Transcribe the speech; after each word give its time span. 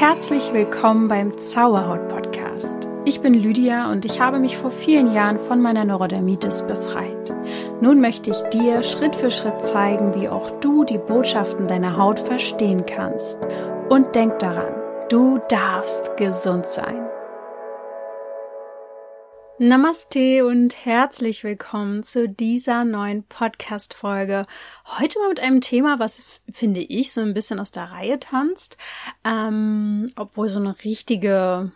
Herzlich 0.00 0.54
willkommen 0.54 1.08
beim 1.08 1.36
Zauberhaut 1.36 2.08
Podcast. 2.08 2.88
Ich 3.04 3.20
bin 3.20 3.34
Lydia 3.34 3.92
und 3.92 4.06
ich 4.06 4.18
habe 4.18 4.38
mich 4.38 4.56
vor 4.56 4.70
vielen 4.70 5.12
Jahren 5.12 5.38
von 5.38 5.60
meiner 5.60 5.84
Neurodermitis 5.84 6.66
befreit. 6.66 7.34
Nun 7.82 8.00
möchte 8.00 8.30
ich 8.30 8.40
dir 8.44 8.82
Schritt 8.82 9.14
für 9.14 9.30
Schritt 9.30 9.60
zeigen, 9.60 10.14
wie 10.14 10.30
auch 10.30 10.58
du 10.60 10.84
die 10.84 10.96
Botschaften 10.96 11.66
deiner 11.66 11.98
Haut 11.98 12.18
verstehen 12.18 12.86
kannst. 12.86 13.38
Und 13.90 14.14
denk 14.14 14.38
daran, 14.38 14.72
du 15.10 15.38
darfst 15.50 16.16
gesund 16.16 16.66
sein. 16.66 17.09
Namaste 19.62 20.46
und 20.46 20.86
herzlich 20.86 21.44
willkommen 21.44 22.02
zu 22.02 22.26
dieser 22.26 22.86
neuen 22.86 23.24
Podcast-Folge. 23.24 24.46
Heute 24.98 25.18
mal 25.18 25.28
mit 25.28 25.40
einem 25.40 25.60
Thema, 25.60 25.98
was 25.98 26.40
finde 26.50 26.80
ich 26.80 27.12
so 27.12 27.20
ein 27.20 27.34
bisschen 27.34 27.60
aus 27.60 27.70
der 27.70 27.90
Reihe 27.90 28.18
tanzt, 28.18 28.78
ähm, 29.22 30.10
obwohl 30.16 30.48
so 30.48 30.60
eine 30.60 30.82
richtige, 30.82 31.72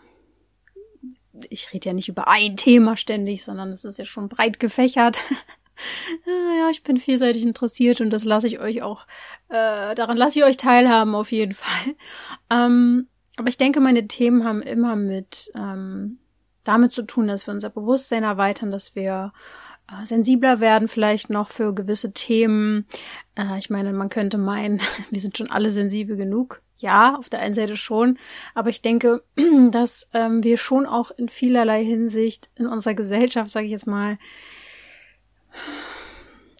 ich 1.50 1.74
rede 1.74 1.90
ja 1.90 1.92
nicht 1.92 2.08
über 2.08 2.26
ein 2.26 2.56
Thema 2.56 2.96
ständig, 2.96 3.44
sondern 3.44 3.68
es 3.68 3.84
ist 3.84 3.98
ja 3.98 4.06
schon 4.06 4.30
breit 4.30 4.58
gefächert. 4.58 5.20
ja, 6.26 6.70
ich 6.70 6.84
bin 6.84 6.96
vielseitig 6.96 7.42
interessiert 7.42 8.00
und 8.00 8.08
das 8.08 8.24
lasse 8.24 8.46
ich 8.46 8.60
euch 8.60 8.80
auch, 8.80 9.06
äh, 9.50 9.94
daran 9.94 10.16
lasse 10.16 10.38
ich 10.38 10.44
euch 10.46 10.56
teilhaben 10.56 11.14
auf 11.14 11.32
jeden 11.32 11.52
Fall. 11.54 11.94
Ähm, 12.48 13.08
aber 13.36 13.48
ich 13.48 13.58
denke, 13.58 13.80
meine 13.80 14.08
Themen 14.08 14.42
haben 14.44 14.62
immer 14.62 14.96
mit 14.96 15.52
ähm, 15.54 16.18
damit 16.64 16.92
zu 16.92 17.02
tun, 17.02 17.28
dass 17.28 17.46
wir 17.46 17.54
unser 17.54 17.70
Bewusstsein 17.70 18.22
erweitern, 18.22 18.70
dass 18.70 18.94
wir 18.94 19.32
äh, 19.90 20.06
sensibler 20.06 20.60
werden 20.60 20.88
vielleicht 20.88 21.30
noch 21.30 21.48
für 21.48 21.74
gewisse 21.74 22.12
Themen. 22.12 22.86
Äh, 23.36 23.58
ich 23.58 23.70
meine, 23.70 23.92
man 23.92 24.08
könnte 24.08 24.38
meinen, 24.38 24.80
wir 25.10 25.20
sind 25.20 25.36
schon 25.36 25.50
alle 25.50 25.70
sensibel 25.70 26.16
genug. 26.16 26.60
Ja, 26.78 27.16
auf 27.16 27.30
der 27.30 27.40
einen 27.40 27.54
Seite 27.54 27.78
schon, 27.78 28.18
aber 28.54 28.68
ich 28.68 28.82
denke, 28.82 29.22
dass 29.70 30.08
ähm, 30.12 30.44
wir 30.44 30.58
schon 30.58 30.84
auch 30.84 31.10
in 31.12 31.30
vielerlei 31.30 31.82
Hinsicht 31.82 32.50
in 32.56 32.66
unserer 32.66 32.94
Gesellschaft, 32.94 33.50
sage 33.50 33.66
ich 33.66 33.72
jetzt 33.72 33.86
mal, 33.86 34.18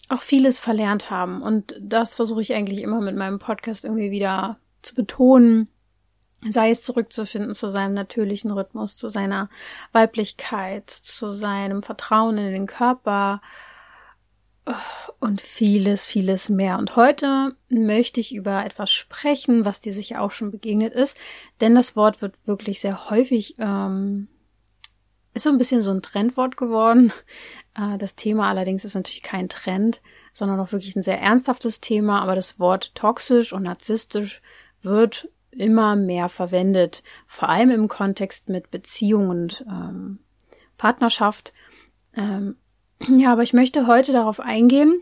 auch 0.09 0.21
vieles 0.21 0.57
verlernt 0.57 1.11
haben. 1.11 1.41
Und 1.41 1.75
das 1.79 2.15
versuche 2.15 2.41
ich 2.41 2.53
eigentlich 2.53 2.81
immer 2.81 3.01
mit 3.01 3.15
meinem 3.15 3.39
Podcast 3.39 3.85
irgendwie 3.85 4.09
wieder 4.09 4.57
zu 4.81 4.95
betonen, 4.95 5.67
sei 6.49 6.69
es 6.69 6.81
zurückzufinden 6.81 7.53
zu 7.53 7.69
seinem 7.69 7.93
natürlichen 7.93 8.51
Rhythmus, 8.51 8.97
zu 8.97 9.09
seiner 9.09 9.49
Weiblichkeit, 9.91 10.89
zu 10.89 11.29
seinem 11.29 11.81
Vertrauen 11.81 12.37
in 12.37 12.51
den 12.51 12.67
Körper 12.67 13.41
und 15.19 15.41
vieles, 15.41 16.05
vieles 16.05 16.49
mehr. 16.49 16.77
Und 16.77 16.95
heute 16.95 17.55
möchte 17.69 18.19
ich 18.19 18.33
über 18.33 18.65
etwas 18.65 18.91
sprechen, 18.91 19.65
was 19.65 19.79
dir 19.79 19.93
sicher 19.93 20.21
auch 20.21 20.31
schon 20.31 20.51
begegnet 20.51 20.93
ist, 20.93 21.17
denn 21.61 21.75
das 21.75 21.95
Wort 21.95 22.21
wird 22.21 22.35
wirklich 22.45 22.79
sehr 22.79 23.09
häufig, 23.09 23.55
ähm, 23.59 24.27
ist 25.33 25.43
so 25.43 25.49
ein 25.49 25.57
bisschen 25.57 25.81
so 25.81 25.91
ein 25.91 26.01
Trendwort 26.01 26.57
geworden. 26.57 27.11
Äh, 27.75 27.97
das 27.97 28.15
Thema 28.15 28.49
allerdings 28.49 28.85
ist 28.85 28.95
natürlich 28.95 29.21
kein 29.21 29.49
Trend, 29.49 30.01
sondern 30.33 30.59
auch 30.59 30.71
wirklich 30.71 30.95
ein 30.95 31.03
sehr 31.03 31.21
ernsthaftes 31.21 31.79
Thema, 31.79 32.21
aber 32.21 32.35
das 32.35 32.59
Wort 32.59 32.95
toxisch 32.95 33.53
und 33.53 33.63
narzisstisch 33.63 34.41
wird 34.81 35.29
immer 35.57 35.95
mehr 35.95 36.29
verwendet, 36.29 37.03
vor 37.27 37.49
allem 37.49 37.71
im 37.71 37.87
Kontext 37.87 38.49
mit 38.49 38.71
Beziehung 38.71 39.29
und 39.29 39.65
ähm, 39.67 40.19
Partnerschaft. 40.77 41.53
Ähm, 42.15 42.57
ja, 43.07 43.31
aber 43.31 43.43
ich 43.43 43.53
möchte 43.53 43.87
heute 43.87 44.11
darauf 44.11 44.39
eingehen. 44.39 45.01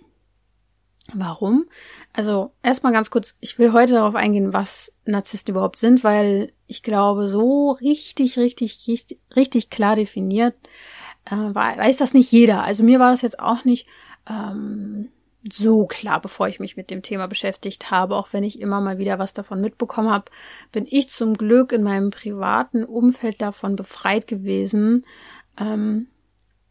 Warum? 1.13 1.65
Also 2.13 2.53
erstmal 2.63 2.93
ganz 2.93 3.11
kurz, 3.11 3.35
ich 3.41 3.59
will 3.59 3.73
heute 3.73 3.93
darauf 3.93 4.15
eingehen, 4.15 4.53
was 4.53 4.93
Narzissten 5.05 5.53
überhaupt 5.53 5.77
sind, 5.77 6.03
weil 6.05 6.53
ich 6.65 6.81
glaube, 6.81 7.27
so 7.27 7.71
richtig, 7.71 8.37
richtig, 8.37 8.85
richtig, 8.87 9.19
richtig 9.35 9.69
klar 9.69 9.97
definiert 9.97 10.55
äh, 11.25 11.35
weiß 11.35 11.97
das 11.97 12.13
nicht 12.13 12.31
jeder. 12.31 12.63
Also 12.63 12.83
mir 12.83 12.99
war 12.99 13.11
das 13.11 13.21
jetzt 13.21 13.39
auch 13.39 13.65
nicht 13.65 13.87
ähm, 14.29 15.09
so 15.51 15.85
klar, 15.85 16.21
bevor 16.21 16.47
ich 16.47 16.59
mich 16.59 16.77
mit 16.77 16.89
dem 16.89 17.01
Thema 17.01 17.27
beschäftigt 17.27 17.91
habe, 17.91 18.15
auch 18.15 18.31
wenn 18.31 18.43
ich 18.43 18.61
immer 18.61 18.79
mal 18.79 18.97
wieder 18.97 19.19
was 19.19 19.33
davon 19.33 19.59
mitbekommen 19.61 20.09
habe, 20.09 20.31
bin 20.71 20.85
ich 20.89 21.09
zum 21.09 21.35
Glück 21.35 21.71
in 21.71 21.83
meinem 21.83 22.11
privaten 22.11 22.83
Umfeld 22.83 23.41
davon 23.41 23.75
befreit 23.75 24.27
gewesen. 24.27 25.05
Ähm, 25.57 26.07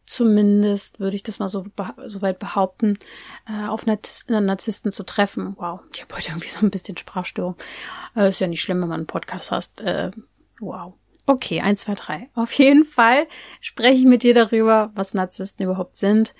zumindest 0.05 0.99
würde 0.99 1.15
ich 1.15 1.23
das 1.23 1.39
mal 1.39 1.49
so, 1.49 1.65
so 2.05 2.21
weit 2.21 2.39
behaupten, 2.39 2.97
äh, 3.47 3.67
auf 3.67 3.85
Narzissten 3.85 4.91
zu 4.91 5.03
treffen. 5.03 5.55
Wow, 5.57 5.81
ich 5.93 6.01
habe 6.01 6.15
heute 6.15 6.29
irgendwie 6.29 6.49
so 6.49 6.59
ein 6.59 6.71
bisschen 6.71 6.97
Sprachstörung. 6.97 7.55
Äh, 8.15 8.29
ist 8.29 8.41
ja 8.41 8.47
nicht 8.47 8.61
schlimm, 8.61 8.81
wenn 8.81 8.89
man 8.89 9.01
einen 9.01 9.07
Podcast 9.07 9.51
hast. 9.51 9.81
Äh, 9.81 10.11
wow. 10.59 10.93
Okay, 11.25 11.61
eins, 11.61 11.81
zwei, 11.81 11.95
drei. 11.95 12.29
Auf 12.33 12.51
jeden 12.53 12.83
Fall 12.83 13.27
spreche 13.61 14.01
ich 14.01 14.05
mit 14.05 14.23
dir 14.23 14.33
darüber, 14.33 14.91
was 14.93 15.13
Narzissten 15.13 15.65
überhaupt 15.65 15.95
sind, 15.95 16.33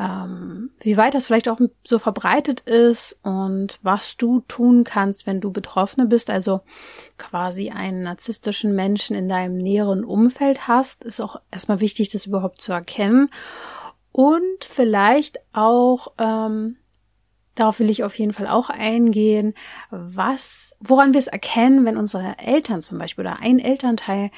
ähm, 0.00 0.70
wie 0.80 0.96
weit 0.96 1.12
das 1.12 1.26
vielleicht 1.26 1.48
auch 1.50 1.60
so 1.86 1.98
verbreitet 1.98 2.60
ist 2.60 3.18
und 3.22 3.78
was 3.82 4.16
du 4.16 4.40
tun 4.48 4.82
kannst, 4.82 5.26
wenn 5.26 5.42
du 5.42 5.52
Betroffene 5.52 6.06
bist, 6.06 6.30
also 6.30 6.62
quasi 7.18 7.68
einen 7.68 8.04
narzisstischen 8.04 8.74
Menschen 8.74 9.14
in 9.14 9.28
deinem 9.28 9.58
näheren 9.58 10.04
Umfeld 10.04 10.66
hast, 10.66 11.04
ist 11.04 11.20
auch 11.20 11.36
erstmal 11.50 11.80
wichtig, 11.80 12.08
das 12.08 12.24
überhaupt 12.24 12.62
zu 12.62 12.72
erkennen 12.72 13.28
und 14.10 14.64
vielleicht 14.64 15.38
auch 15.52 16.12
ähm, 16.18 16.76
Darauf 17.56 17.80
will 17.80 17.90
ich 17.90 18.04
auf 18.04 18.18
jeden 18.18 18.32
Fall 18.32 18.46
auch 18.46 18.70
eingehen, 18.70 19.54
was, 19.90 20.76
woran 20.80 21.12
wir 21.12 21.18
es 21.18 21.26
erkennen, 21.26 21.84
wenn 21.84 21.98
unsere 21.98 22.38
Eltern 22.38 22.80
zum 22.80 22.96
Beispiel 22.96 23.26
oder 23.26 23.40
ein 23.40 23.58
Elternteil 23.58 24.30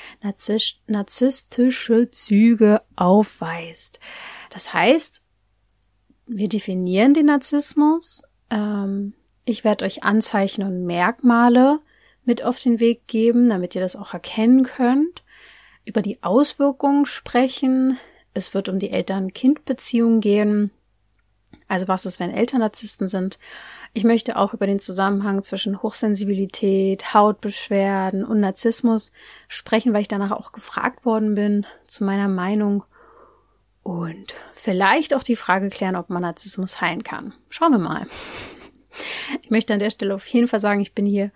narzisstische 0.86 2.10
Züge 2.10 2.82
aufweist. 2.96 4.00
Das 4.50 4.74
heißt, 4.74 5.21
wir 6.26 6.48
definieren 6.48 7.14
den 7.14 7.26
Narzissmus. 7.26 8.22
Ähm, 8.50 9.14
ich 9.44 9.64
werde 9.64 9.84
euch 9.84 10.04
Anzeichen 10.04 10.62
und 10.64 10.86
Merkmale 10.86 11.80
mit 12.24 12.44
auf 12.44 12.60
den 12.60 12.80
Weg 12.80 13.06
geben, 13.06 13.48
damit 13.48 13.74
ihr 13.74 13.80
das 13.80 13.96
auch 13.96 14.14
erkennen 14.14 14.64
könnt. 14.64 15.22
Über 15.84 16.02
die 16.02 16.22
Auswirkungen 16.22 17.06
sprechen. 17.06 17.98
Es 18.34 18.54
wird 18.54 18.68
um 18.68 18.78
die 18.78 18.90
Eltern-Kind-Beziehung 18.90 20.20
gehen. 20.20 20.70
Also 21.68 21.88
was 21.88 22.06
ist, 22.06 22.20
wenn 22.20 22.30
Eltern 22.30 22.60
Narzissten 22.60 23.08
sind? 23.08 23.38
Ich 23.94 24.04
möchte 24.04 24.36
auch 24.36 24.54
über 24.54 24.66
den 24.66 24.78
Zusammenhang 24.78 25.42
zwischen 25.42 25.82
Hochsensibilität, 25.82 27.12
Hautbeschwerden 27.12 28.24
und 28.24 28.40
Narzissmus 28.40 29.12
sprechen, 29.48 29.92
weil 29.92 30.02
ich 30.02 30.08
danach 30.08 30.30
auch 30.30 30.52
gefragt 30.52 31.04
worden 31.04 31.34
bin 31.34 31.66
zu 31.86 32.04
meiner 32.04 32.28
Meinung 32.28 32.84
und 33.82 34.34
vielleicht 34.54 35.14
auch 35.14 35.22
die 35.22 35.36
Frage 35.36 35.70
klären, 35.70 35.96
ob 35.96 36.08
man 36.08 36.22
Narzissmus 36.22 36.80
heilen 36.80 37.02
kann. 37.02 37.34
Schauen 37.48 37.72
wir 37.72 37.78
mal. 37.78 38.06
Ich 39.42 39.50
möchte 39.50 39.72
an 39.72 39.80
der 39.80 39.90
Stelle 39.90 40.14
auf 40.14 40.26
jeden 40.26 40.48
Fall 40.48 40.60
sagen, 40.60 40.80
ich 40.80 40.92
bin 40.92 41.06
hier, 41.06 41.32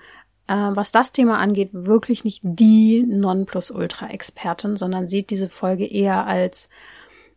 äh, 0.46 0.54
was 0.54 0.92
das 0.92 1.12
Thema 1.12 1.38
angeht, 1.38 1.70
wirklich 1.72 2.22
nicht 2.22 2.40
die 2.44 3.02
Nonplusultra-Expertin, 3.06 4.76
sondern 4.76 5.08
seht 5.08 5.30
diese 5.30 5.48
Folge 5.48 5.86
eher 5.86 6.26
als 6.26 6.68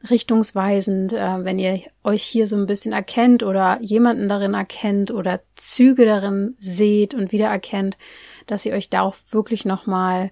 richtungsweisend, 0.10 1.14
äh, 1.14 1.44
wenn 1.44 1.58
ihr 1.58 1.82
euch 2.04 2.24
hier 2.24 2.48
so 2.48 2.56
ein 2.56 2.68
bisschen 2.68 2.94
erkennt 2.94 3.44
oder 3.44 3.80
jemanden 3.82 4.30
darin 4.30 4.54
erkennt 4.54 5.12
oder 5.12 5.42
Züge 5.56 6.06
darin 6.06 6.56
seht 6.60 7.14
und 7.14 7.32
wiedererkennt, 7.32 7.98
dass 8.46 8.66
ihr 8.66 8.74
euch 8.74 8.90
da 8.90 9.02
auch 9.02 9.16
wirklich 9.32 9.66
nochmal 9.66 10.26
äh, 10.26 10.30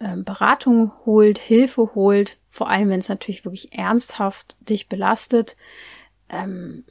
Beratung 0.00 0.92
holt, 1.04 1.38
Hilfe 1.38 1.94
holt, 1.94 2.38
vor 2.46 2.68
allem 2.68 2.88
wenn 2.88 3.00
es 3.00 3.08
natürlich 3.08 3.44
wirklich 3.44 3.72
ernsthaft 3.72 4.56
dich 4.60 4.88
belastet, 4.88 5.56
ähm, 6.28 6.84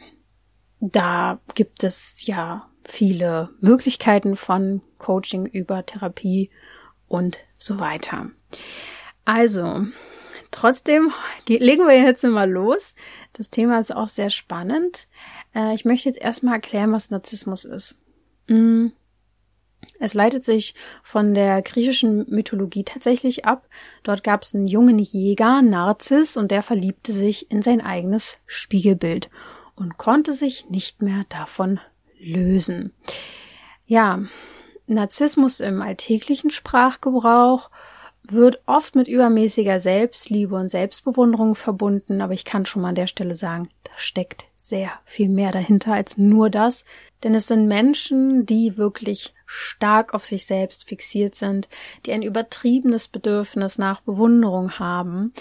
da 0.79 1.39
gibt 1.55 1.83
es 1.83 2.25
ja 2.25 2.69
viele 2.85 3.49
Möglichkeiten 3.59 4.35
von 4.35 4.81
Coaching 4.97 5.45
über 5.45 5.85
Therapie 5.85 6.49
und 7.07 7.39
so 7.57 7.79
weiter. 7.79 8.29
Also, 9.25 9.85
trotzdem 10.51 11.11
legen 11.47 11.85
wir 11.87 12.01
jetzt 12.01 12.23
mal 12.23 12.49
los. 12.49 12.95
Das 13.33 13.49
Thema 13.49 13.79
ist 13.79 13.95
auch 13.95 14.07
sehr 14.07 14.29
spannend. 14.29 15.07
Äh, 15.53 15.73
ich 15.73 15.85
möchte 15.85 16.09
jetzt 16.09 16.21
erstmal 16.21 16.55
erklären, 16.55 16.91
was 16.91 17.11
Narzissmus 17.11 17.65
ist. 17.65 17.95
Mm. 18.47 18.87
Es 19.99 20.13
leitet 20.13 20.43
sich 20.45 20.75
von 21.03 21.33
der 21.33 21.61
griechischen 21.61 22.25
Mythologie 22.29 22.83
tatsächlich 22.83 23.45
ab. 23.45 23.67
Dort 24.03 24.23
gab 24.23 24.43
es 24.43 24.55
einen 24.55 24.67
jungen 24.67 24.97
Jäger, 24.97 25.61
Narzis, 25.61 26.37
und 26.37 26.51
der 26.51 26.63
verliebte 26.63 27.11
sich 27.11 27.51
in 27.51 27.61
sein 27.61 27.81
eigenes 27.81 28.37
Spiegelbild 28.45 29.29
und 29.75 29.97
konnte 29.97 30.33
sich 30.33 30.69
nicht 30.69 31.01
mehr 31.01 31.25
davon 31.29 31.79
lösen. 32.17 32.93
Ja, 33.85 34.23
Narzissmus 34.87 35.59
im 35.59 35.81
alltäglichen 35.81 36.49
Sprachgebrauch 36.49 37.69
wird 38.23 38.61
oft 38.65 38.95
mit 38.95 39.07
übermäßiger 39.07 39.79
Selbstliebe 39.79 40.55
und 40.55 40.69
Selbstbewunderung 40.69 41.55
verbunden, 41.55 42.21
aber 42.21 42.33
ich 42.33 42.45
kann 42.45 42.65
schon 42.65 42.81
mal 42.81 42.89
an 42.89 42.95
der 42.95 43.07
Stelle 43.07 43.35
sagen, 43.35 43.69
da 43.83 43.91
steckt 43.95 44.45
sehr 44.61 44.91
viel 45.05 45.29
mehr 45.29 45.51
dahinter 45.51 45.93
als 45.93 46.17
nur 46.17 46.49
das, 46.49 46.85
denn 47.23 47.33
es 47.33 47.47
sind 47.47 47.67
Menschen, 47.67 48.45
die 48.45 48.77
wirklich 48.77 49.33
stark 49.45 50.13
auf 50.13 50.25
sich 50.25 50.45
selbst 50.45 50.87
fixiert 50.87 51.35
sind, 51.35 51.69
die 52.05 52.11
ein 52.11 52.21
übertriebenes 52.21 53.07
Bedürfnis 53.07 53.77
nach 53.77 54.01
Bewunderung 54.01 54.77
haben, 54.77 55.33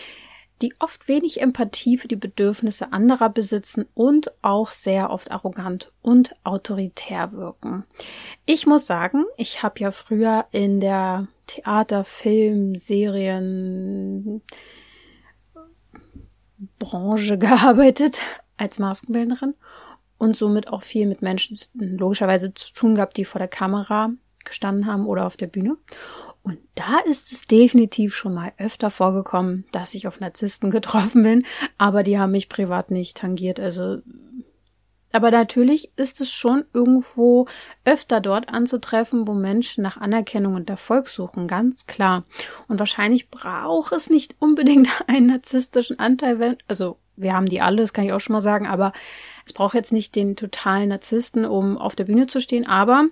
die 0.62 0.74
oft 0.78 1.06
wenig 1.08 1.40
Empathie 1.40 1.98
für 1.98 2.08
die 2.08 2.16
Bedürfnisse 2.16 2.92
anderer 2.92 3.28
besitzen 3.28 3.86
und 3.94 4.32
auch 4.42 4.70
sehr 4.70 5.10
oft 5.10 5.30
arrogant 5.30 5.92
und 6.00 6.34
autoritär 6.42 7.32
wirken. 7.32 7.84
Ich 8.46 8.66
muss 8.66 8.86
sagen, 8.86 9.24
ich 9.36 9.62
habe 9.62 9.80
ja 9.80 9.92
früher 9.92 10.46
in 10.50 10.80
der 10.80 11.28
Theater, 11.46 12.04
Film, 12.04 12.76
Serien 12.76 14.42
Branche 16.78 17.38
gearbeitet 17.38 18.20
als 18.58 18.78
Maskenbildnerin 18.78 19.54
und 20.18 20.36
somit 20.36 20.68
auch 20.68 20.82
viel 20.82 21.06
mit 21.06 21.22
Menschen 21.22 21.58
logischerweise 21.74 22.52
zu 22.52 22.72
tun 22.72 22.96
gehabt, 22.96 23.16
die 23.16 23.24
vor 23.24 23.38
der 23.38 23.48
Kamera 23.48 24.10
gestanden 24.44 24.86
haben 24.86 25.06
oder 25.06 25.26
auf 25.26 25.36
der 25.36 25.46
Bühne. 25.46 25.76
Und 26.42 26.58
da 26.74 26.98
ist 27.08 27.32
es 27.32 27.42
definitiv 27.42 28.14
schon 28.14 28.34
mal 28.34 28.52
öfter 28.58 28.90
vorgekommen, 28.90 29.64
dass 29.72 29.94
ich 29.94 30.06
auf 30.06 30.20
Narzissten 30.20 30.70
getroffen 30.72 31.22
bin, 31.22 31.46
aber 31.76 32.02
die 32.02 32.18
haben 32.18 32.32
mich 32.32 32.48
privat 32.48 32.90
nicht 32.90 33.16
tangiert. 33.16 33.60
Also, 33.60 33.98
aber 35.12 35.30
natürlich 35.30 35.92
ist 35.96 36.20
es 36.20 36.30
schon 36.30 36.64
irgendwo 36.72 37.46
öfter 37.84 38.20
dort 38.20 38.48
anzutreffen, 38.48 39.26
wo 39.26 39.34
Menschen 39.34 39.82
nach 39.82 39.96
Anerkennung 39.96 40.54
und 40.54 40.68
Erfolg 40.68 41.08
suchen, 41.08 41.46
ganz 41.46 41.86
klar. 41.86 42.24
Und 42.66 42.78
wahrscheinlich 42.78 43.30
braucht 43.30 43.92
es 43.92 44.10
nicht 44.10 44.36
unbedingt 44.38 44.88
einen 45.06 45.26
narzisstischen 45.26 45.98
Anteil, 45.98 46.58
also 46.66 46.98
wir 47.20 47.34
haben 47.34 47.46
die 47.46 47.60
alle, 47.60 47.82
das 47.82 47.92
kann 47.92 48.04
ich 48.04 48.12
auch 48.12 48.20
schon 48.20 48.34
mal 48.34 48.40
sagen, 48.40 48.66
aber 48.66 48.92
es 49.46 49.52
braucht 49.52 49.74
jetzt 49.74 49.92
nicht 49.92 50.14
den 50.14 50.36
totalen 50.36 50.90
Narzissten, 50.90 51.44
um 51.44 51.78
auf 51.78 51.96
der 51.96 52.04
Bühne 52.04 52.26
zu 52.26 52.40
stehen, 52.40 52.66
aber 52.66 53.08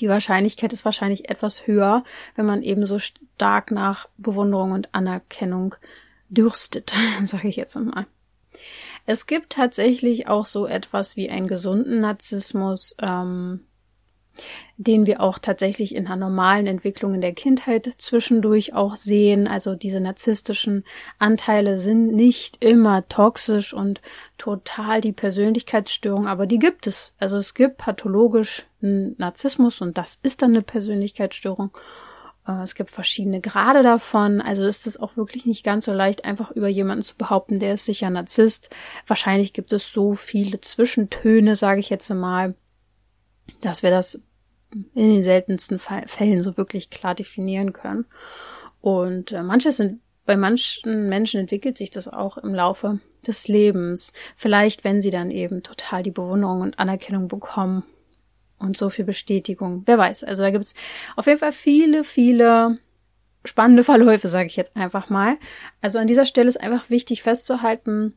die 0.00 0.08
Wahrscheinlichkeit 0.08 0.72
ist 0.72 0.84
wahrscheinlich 0.84 1.30
etwas 1.30 1.66
höher, 1.66 2.04
wenn 2.34 2.46
man 2.46 2.62
eben 2.62 2.86
so 2.86 2.98
stark 2.98 3.70
nach 3.70 4.08
Bewunderung 4.18 4.72
und 4.72 4.94
Anerkennung 4.94 5.74
dürstet, 6.28 6.94
sage 7.24 7.48
ich 7.48 7.56
jetzt 7.56 7.76
mal. 7.76 8.06
Es 9.06 9.26
gibt 9.26 9.50
tatsächlich 9.50 10.28
auch 10.28 10.46
so 10.46 10.66
etwas 10.66 11.16
wie 11.16 11.30
einen 11.30 11.46
gesunden 11.46 12.00
Narzissmus. 12.00 12.96
Ähm, 13.00 13.60
den 14.78 15.06
wir 15.06 15.20
auch 15.20 15.38
tatsächlich 15.38 15.94
in 15.94 16.06
einer 16.06 16.16
normalen 16.16 16.66
Entwicklung 16.66 17.14
in 17.14 17.22
der 17.22 17.32
Kindheit 17.32 17.90
zwischendurch 17.98 18.74
auch 18.74 18.96
sehen. 18.96 19.46
Also 19.46 19.74
diese 19.74 20.00
narzisstischen 20.00 20.84
Anteile 21.18 21.78
sind 21.78 22.14
nicht 22.14 22.62
immer 22.62 23.08
toxisch 23.08 23.72
und 23.72 24.02
total 24.36 25.00
die 25.00 25.12
Persönlichkeitsstörung, 25.12 26.26
aber 26.26 26.46
die 26.46 26.58
gibt 26.58 26.86
es. 26.86 27.14
Also 27.18 27.36
es 27.38 27.54
gibt 27.54 27.78
pathologisch 27.78 28.66
einen 28.82 29.14
Narzissmus 29.18 29.80
und 29.80 29.96
das 29.96 30.18
ist 30.22 30.42
dann 30.42 30.50
eine 30.50 30.62
Persönlichkeitsstörung. 30.62 31.70
Äh, 32.46 32.62
es 32.62 32.74
gibt 32.74 32.90
verschiedene 32.90 33.40
Grade 33.40 33.82
davon, 33.82 34.42
also 34.42 34.66
ist 34.66 34.86
es 34.86 34.98
auch 34.98 35.16
wirklich 35.16 35.46
nicht 35.46 35.64
ganz 35.64 35.86
so 35.86 35.94
leicht, 35.94 36.26
einfach 36.26 36.50
über 36.50 36.68
jemanden 36.68 37.02
zu 37.02 37.16
behaupten, 37.16 37.60
der 37.60 37.74
ist 37.74 37.86
sicher 37.86 38.10
Narzisst. 38.10 38.68
Wahrscheinlich 39.06 39.54
gibt 39.54 39.72
es 39.72 39.90
so 39.90 40.14
viele 40.14 40.60
Zwischentöne, 40.60 41.56
sage 41.56 41.80
ich 41.80 41.88
jetzt 41.88 42.10
mal, 42.10 42.54
dass 43.62 43.82
wir 43.82 43.90
das 43.90 44.20
in 44.94 45.14
den 45.14 45.22
seltensten 45.22 45.78
Fällen 45.78 46.42
so 46.42 46.56
wirklich 46.56 46.90
klar 46.90 47.14
definieren 47.14 47.72
können. 47.72 48.06
Und 48.80 49.32
äh, 49.32 49.42
manches 49.42 49.76
sind, 49.76 50.00
bei 50.24 50.36
manchen 50.36 51.08
Menschen 51.08 51.40
entwickelt 51.40 51.78
sich 51.78 51.90
das 51.90 52.08
auch 52.08 52.36
im 52.36 52.54
Laufe 52.54 53.00
des 53.26 53.48
Lebens. 53.48 54.12
Vielleicht, 54.36 54.84
wenn 54.84 55.00
sie 55.00 55.10
dann 55.10 55.30
eben 55.30 55.62
total 55.62 56.02
die 56.02 56.10
Bewunderung 56.10 56.60
und 56.60 56.78
Anerkennung 56.78 57.28
bekommen 57.28 57.84
und 58.58 58.76
so 58.76 58.90
viel 58.90 59.04
Bestätigung. 59.04 59.82
Wer 59.86 59.98
weiß. 59.98 60.24
Also 60.24 60.42
da 60.42 60.50
gibt's 60.50 60.74
auf 61.14 61.26
jeden 61.26 61.38
Fall 61.38 61.52
viele, 61.52 62.04
viele 62.04 62.78
spannende 63.44 63.84
Verläufe, 63.84 64.28
sage 64.28 64.46
ich 64.46 64.56
jetzt 64.56 64.76
einfach 64.76 65.08
mal. 65.08 65.36
Also 65.80 65.98
an 65.98 66.06
dieser 66.06 66.26
Stelle 66.26 66.48
ist 66.48 66.60
einfach 66.60 66.90
wichtig 66.90 67.22
festzuhalten, 67.22 68.14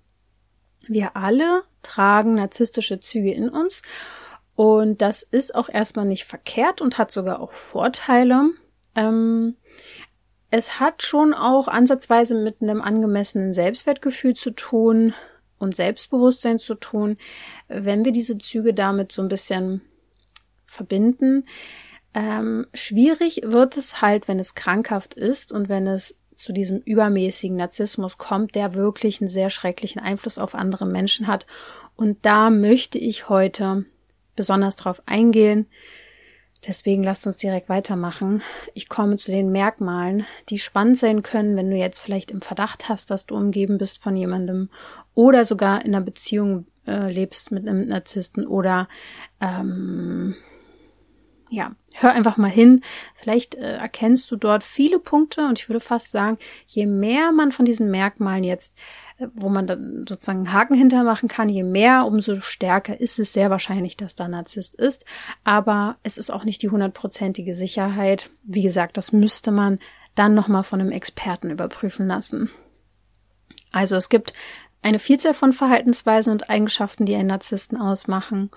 wir 0.87 1.15
alle 1.15 1.63
tragen 1.83 2.35
narzisstische 2.35 2.99
Züge 2.99 3.31
in 3.31 3.49
uns 3.49 3.83
und 4.59 5.01
das 5.01 5.23
ist 5.23 5.55
auch 5.55 5.69
erstmal 5.69 6.03
nicht 6.03 6.25
verkehrt 6.25 6.81
und 6.81 6.97
hat 6.97 7.11
sogar 7.11 7.39
auch 7.39 7.53
Vorteile. 7.53 8.49
Ähm, 8.93 9.55
es 10.49 10.81
hat 10.81 11.01
schon 11.01 11.33
auch 11.33 11.69
ansatzweise 11.69 12.35
mit 12.35 12.61
einem 12.61 12.81
angemessenen 12.81 13.53
Selbstwertgefühl 13.53 14.33
zu 14.33 14.51
tun 14.51 15.13
und 15.59 15.77
Selbstbewusstsein 15.77 16.59
zu 16.59 16.75
tun, 16.75 17.15
wenn 17.69 18.03
wir 18.03 18.11
diese 18.11 18.37
Züge 18.37 18.73
damit 18.73 19.13
so 19.13 19.21
ein 19.21 19.29
bisschen 19.29 19.79
verbinden. 20.65 21.45
Ähm, 22.13 22.67
schwierig 22.73 23.43
wird 23.45 23.77
es 23.77 24.01
halt, 24.01 24.27
wenn 24.27 24.39
es 24.39 24.55
krankhaft 24.55 25.13
ist 25.13 25.53
und 25.53 25.69
wenn 25.69 25.87
es 25.87 26.17
zu 26.35 26.51
diesem 26.51 26.79
übermäßigen 26.79 27.55
Narzissmus 27.55 28.17
kommt, 28.17 28.55
der 28.55 28.73
wirklich 28.73 29.21
einen 29.21 29.29
sehr 29.29 29.51
schrecklichen 29.51 30.01
Einfluss 30.01 30.37
auf 30.37 30.53
andere 30.53 30.85
Menschen 30.85 31.27
hat. 31.27 31.45
Und 31.95 32.25
da 32.25 32.49
möchte 32.49 32.97
ich 32.97 33.29
heute 33.29 33.85
besonders 34.39 34.77
drauf 34.77 35.03
eingehen. 35.05 35.67
Deswegen 36.65 37.03
lasst 37.03 37.27
uns 37.27 37.35
direkt 37.35 37.67
weitermachen. 37.67 38.41
Ich 38.73 38.87
komme 38.87 39.17
zu 39.17 39.31
den 39.31 39.51
Merkmalen, 39.51 40.25
die 40.47 40.59
spannend 40.59 40.97
sein 40.97 41.23
können, 41.23 41.57
wenn 41.57 41.69
du 41.69 41.75
jetzt 41.75 41.99
vielleicht 41.99 42.31
im 42.31 42.41
Verdacht 42.41 42.87
hast, 42.87 43.11
dass 43.11 43.25
du 43.25 43.35
umgeben 43.35 43.77
bist 43.77 44.01
von 44.01 44.15
jemandem 44.15 44.69
oder 45.13 45.43
sogar 45.43 45.85
in 45.85 45.93
einer 45.93 46.03
Beziehung 46.03 46.67
äh, 46.87 47.11
lebst 47.11 47.51
mit 47.51 47.67
einem 47.67 47.87
Narzissten 47.87 48.47
oder 48.47 48.87
ähm, 49.41 50.35
ja, 51.49 51.75
hör 51.93 52.11
einfach 52.11 52.37
mal 52.37 52.51
hin. 52.51 52.81
Vielleicht 53.15 53.55
äh, 53.55 53.75
erkennst 53.77 54.31
du 54.31 54.37
dort 54.37 54.63
viele 54.63 54.99
Punkte 54.99 55.45
und 55.45 55.59
ich 55.59 55.67
würde 55.67 55.79
fast 55.81 56.11
sagen, 56.11 56.37
je 56.65 56.85
mehr 56.85 57.31
man 57.31 57.51
von 57.51 57.65
diesen 57.65 57.91
Merkmalen 57.91 58.43
jetzt 58.43 58.75
wo 59.33 59.49
man 59.49 59.67
dann 59.67 60.05
sozusagen 60.07 60.39
einen 60.39 60.53
Haken 60.53 60.75
hintermachen 60.75 61.27
kann, 61.27 61.49
je 61.49 61.63
mehr, 61.63 62.05
umso 62.05 62.39
stärker 62.41 62.99
ist 62.99 63.19
es 63.19 63.33
sehr 63.33 63.49
wahrscheinlich, 63.49 63.97
dass 63.97 64.15
da 64.15 64.27
Narzisst 64.27 64.75
ist. 64.75 65.05
Aber 65.43 65.97
es 66.03 66.17
ist 66.17 66.31
auch 66.31 66.43
nicht 66.43 66.61
die 66.61 66.69
hundertprozentige 66.69 67.53
Sicherheit. 67.53 68.29
Wie 68.43 68.61
gesagt, 68.61 68.97
das 68.97 69.11
müsste 69.11 69.51
man 69.51 69.79
dann 70.15 70.33
nochmal 70.33 70.63
von 70.63 70.79
einem 70.79 70.91
Experten 70.91 71.49
überprüfen 71.49 72.07
lassen. 72.07 72.49
Also 73.71 73.95
es 73.95 74.09
gibt 74.09 74.33
eine 74.81 74.99
Vielzahl 74.99 75.33
von 75.33 75.53
Verhaltensweisen 75.53 76.31
und 76.31 76.49
Eigenschaften, 76.49 77.05
die 77.05 77.15
einen 77.15 77.27
Narzissten 77.27 77.79
ausmachen. 77.79 78.49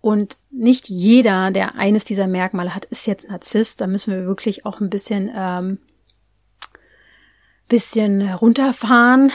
Und 0.00 0.36
nicht 0.50 0.88
jeder, 0.88 1.50
der 1.50 1.74
eines 1.74 2.04
dieser 2.04 2.26
Merkmale 2.26 2.74
hat, 2.74 2.84
ist 2.86 3.06
jetzt 3.06 3.28
Narzisst. 3.28 3.80
Da 3.80 3.86
müssen 3.86 4.14
wir 4.14 4.26
wirklich 4.26 4.64
auch 4.64 4.80
ein 4.80 4.90
bisschen 4.90 5.30
ähm, 5.34 5.78
bisschen 7.68 8.22
runterfahren 8.32 9.32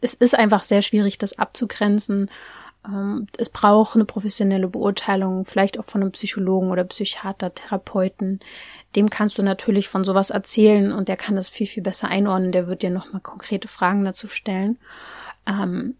es 0.00 0.14
ist 0.14 0.36
einfach 0.36 0.64
sehr 0.64 0.82
schwierig, 0.82 1.18
das 1.18 1.38
abzugrenzen. 1.38 2.30
Ähm, 2.86 3.26
es 3.38 3.50
braucht 3.50 3.94
eine 3.94 4.04
professionelle 4.04 4.68
Beurteilung, 4.68 5.44
vielleicht 5.44 5.78
auch 5.78 5.84
von 5.84 6.02
einem 6.02 6.12
Psychologen 6.12 6.70
oder 6.70 6.84
Psychiater, 6.84 7.54
Therapeuten. 7.54 8.40
Dem 8.96 9.10
kannst 9.10 9.38
du 9.38 9.42
natürlich 9.42 9.88
von 9.88 10.04
sowas 10.04 10.30
erzählen 10.30 10.92
und 10.92 11.08
der 11.08 11.16
kann 11.16 11.36
das 11.36 11.48
viel, 11.48 11.66
viel 11.66 11.82
besser 11.82 12.08
einordnen. 12.08 12.52
Der 12.52 12.66
wird 12.66 12.82
dir 12.82 12.90
nochmal 12.90 13.20
konkrete 13.22 13.68
Fragen 13.68 14.04
dazu 14.04 14.28
stellen. 14.28 14.78
Ähm, 15.46 15.96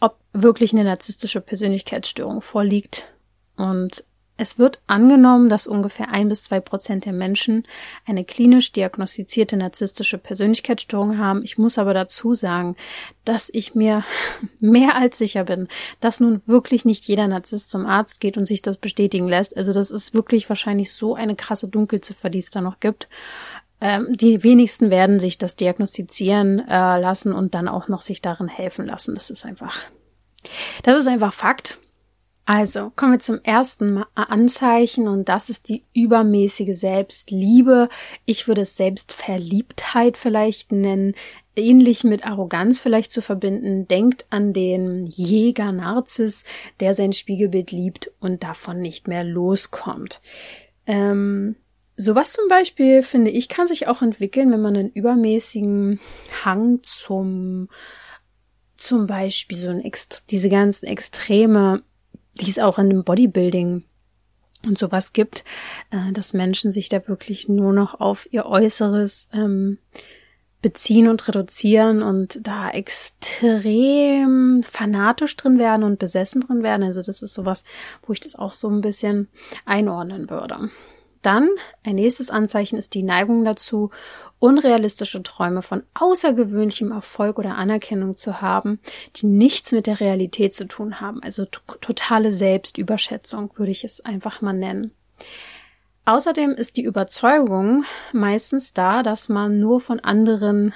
ob 0.00 0.18
wirklich 0.32 0.72
eine 0.72 0.84
narzisstische 0.84 1.40
Persönlichkeitsstörung 1.40 2.40
vorliegt 2.40 3.08
und 3.56 4.04
es 4.38 4.56
wird 4.56 4.80
angenommen, 4.86 5.48
dass 5.48 5.66
ungefähr 5.66 6.10
ein 6.10 6.28
bis 6.28 6.44
zwei 6.44 6.60
Prozent 6.60 7.04
der 7.04 7.12
Menschen 7.12 7.66
eine 8.06 8.24
klinisch 8.24 8.70
diagnostizierte 8.70 9.56
narzisstische 9.56 10.16
Persönlichkeitsstörung 10.16 11.18
haben. 11.18 11.42
Ich 11.42 11.58
muss 11.58 11.76
aber 11.76 11.92
dazu 11.92 12.34
sagen, 12.34 12.76
dass 13.24 13.50
ich 13.52 13.74
mir 13.74 14.04
mehr 14.60 14.94
als 14.94 15.18
sicher 15.18 15.44
bin, 15.44 15.66
dass 16.00 16.20
nun 16.20 16.40
wirklich 16.46 16.84
nicht 16.84 17.04
jeder 17.08 17.26
Narzisst 17.26 17.68
zum 17.68 17.84
Arzt 17.84 18.20
geht 18.20 18.36
und 18.38 18.46
sich 18.46 18.62
das 18.62 18.76
bestätigen 18.76 19.26
lässt. 19.26 19.56
Also 19.56 19.72
das 19.72 19.90
ist 19.90 20.14
wirklich 20.14 20.48
wahrscheinlich 20.48 20.92
so 20.92 21.16
eine 21.16 21.34
krasse 21.34 21.66
Dunkelziffer, 21.66 22.30
die 22.30 22.38
es 22.38 22.50
da 22.50 22.60
noch 22.60 22.78
gibt. 22.78 23.08
Ähm, 23.80 24.16
die 24.16 24.44
wenigsten 24.44 24.90
werden 24.90 25.18
sich 25.18 25.38
das 25.38 25.56
diagnostizieren 25.56 26.60
äh, 26.60 27.00
lassen 27.00 27.32
und 27.32 27.54
dann 27.54 27.66
auch 27.66 27.88
noch 27.88 28.02
sich 28.02 28.22
darin 28.22 28.48
helfen 28.48 28.86
lassen. 28.86 29.16
Das 29.16 29.30
ist 29.30 29.44
einfach, 29.44 29.82
das 30.84 30.96
ist 30.96 31.08
einfach 31.08 31.32
Fakt. 31.32 31.80
Also 32.50 32.90
kommen 32.96 33.12
wir 33.12 33.18
zum 33.18 33.40
ersten 33.42 34.02
Anzeichen 34.14 35.06
und 35.06 35.28
das 35.28 35.50
ist 35.50 35.68
die 35.68 35.84
übermäßige 35.92 36.74
Selbstliebe. 36.74 37.90
Ich 38.24 38.48
würde 38.48 38.62
es 38.62 38.74
Selbstverliebtheit 38.74 40.16
vielleicht 40.16 40.72
nennen, 40.72 41.14
ähnlich 41.56 42.04
mit 42.04 42.24
Arroganz 42.24 42.80
vielleicht 42.80 43.12
zu 43.12 43.20
verbinden. 43.20 43.86
Denkt 43.86 44.24
an 44.30 44.54
den 44.54 45.04
Jäger 45.04 45.72
Narzis, 45.72 46.44
der 46.80 46.94
sein 46.94 47.12
Spiegelbild 47.12 47.70
liebt 47.70 48.12
und 48.18 48.42
davon 48.42 48.80
nicht 48.80 49.08
mehr 49.08 49.24
loskommt. 49.24 50.22
Ähm, 50.86 51.56
Sowas 52.00 52.32
zum 52.32 52.48
Beispiel, 52.48 53.02
finde 53.02 53.30
ich, 53.30 53.50
kann 53.50 53.66
sich 53.66 53.88
auch 53.88 54.00
entwickeln, 54.00 54.52
wenn 54.52 54.62
man 54.62 54.76
einen 54.76 54.92
übermäßigen 54.92 56.00
Hang 56.44 56.78
zum 56.82 57.68
zum 58.78 59.08
Beispiel 59.08 59.58
so 59.58 59.68
ein 59.68 59.84
Ext 59.84 60.30
diese 60.30 60.48
ganzen 60.48 60.86
Extreme, 60.86 61.82
die 62.40 62.50
es 62.50 62.58
auch 62.58 62.78
in 62.78 62.90
dem 62.90 63.04
Bodybuilding 63.04 63.84
und 64.64 64.78
sowas 64.78 65.12
gibt, 65.12 65.44
äh, 65.90 66.12
dass 66.12 66.32
Menschen 66.32 66.72
sich 66.72 66.88
da 66.88 67.06
wirklich 67.06 67.48
nur 67.48 67.72
noch 67.72 68.00
auf 68.00 68.28
ihr 68.32 68.46
Äußeres 68.46 69.28
ähm, 69.32 69.78
beziehen 70.60 71.08
und 71.08 71.26
reduzieren 71.28 72.02
und 72.02 72.40
da 72.42 72.70
extrem 72.70 74.62
fanatisch 74.66 75.36
drin 75.36 75.58
werden 75.58 75.84
und 75.84 76.00
besessen 76.00 76.40
drin 76.40 76.62
werden. 76.62 76.82
Also 76.82 77.00
das 77.00 77.22
ist 77.22 77.34
sowas, 77.34 77.62
wo 78.02 78.12
ich 78.12 78.20
das 78.20 78.34
auch 78.34 78.52
so 78.52 78.68
ein 78.68 78.80
bisschen 78.80 79.28
einordnen 79.64 80.28
würde. 80.30 80.70
Dann 81.22 81.48
ein 81.82 81.96
nächstes 81.96 82.30
Anzeichen 82.30 82.76
ist 82.76 82.94
die 82.94 83.02
Neigung 83.02 83.44
dazu, 83.44 83.90
unrealistische 84.38 85.22
Träume 85.22 85.62
von 85.62 85.82
außergewöhnlichem 85.94 86.92
Erfolg 86.92 87.38
oder 87.38 87.56
Anerkennung 87.56 88.16
zu 88.16 88.40
haben, 88.40 88.80
die 89.16 89.26
nichts 89.26 89.72
mit 89.72 89.86
der 89.86 90.00
Realität 90.00 90.54
zu 90.54 90.66
tun 90.66 91.00
haben. 91.00 91.22
Also 91.22 91.44
totale 91.44 92.32
Selbstüberschätzung 92.32 93.50
würde 93.56 93.72
ich 93.72 93.84
es 93.84 94.00
einfach 94.00 94.40
mal 94.40 94.52
nennen. 94.52 94.92
Außerdem 96.04 96.52
ist 96.52 96.76
die 96.76 96.84
Überzeugung 96.84 97.84
meistens 98.12 98.72
da, 98.72 99.02
dass 99.02 99.28
man 99.28 99.60
nur 99.60 99.80
von 99.80 100.00
anderen 100.00 100.72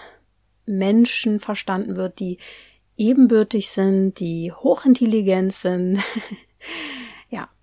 Menschen 0.67 1.41
verstanden 1.41 1.97
wird, 1.97 2.21
die 2.21 2.39
ebenbürtig 2.97 3.71
sind, 3.71 4.21
die 4.21 4.53
hochintelligent 4.53 5.53
sind. 5.53 6.03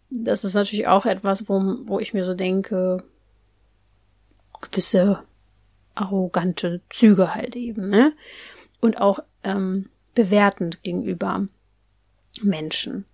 das 0.09 0.43
ist 0.43 0.53
natürlich 0.53 0.87
auch 0.87 1.05
etwas, 1.05 1.47
wo, 1.47 1.61
wo 1.83 1.99
ich 1.99 2.13
mir 2.13 2.25
so 2.25 2.33
denke, 2.33 3.03
gewisse 4.61 5.23
arrogante 5.95 6.81
Züge 6.89 7.35
halt 7.35 7.55
eben, 7.55 7.89
ne? 7.89 8.13
Und 8.81 9.01
auch 9.01 9.19
ähm, 9.43 9.89
bewertend 10.15 10.81
gegenüber 10.83 11.47
Menschen. 12.41 13.05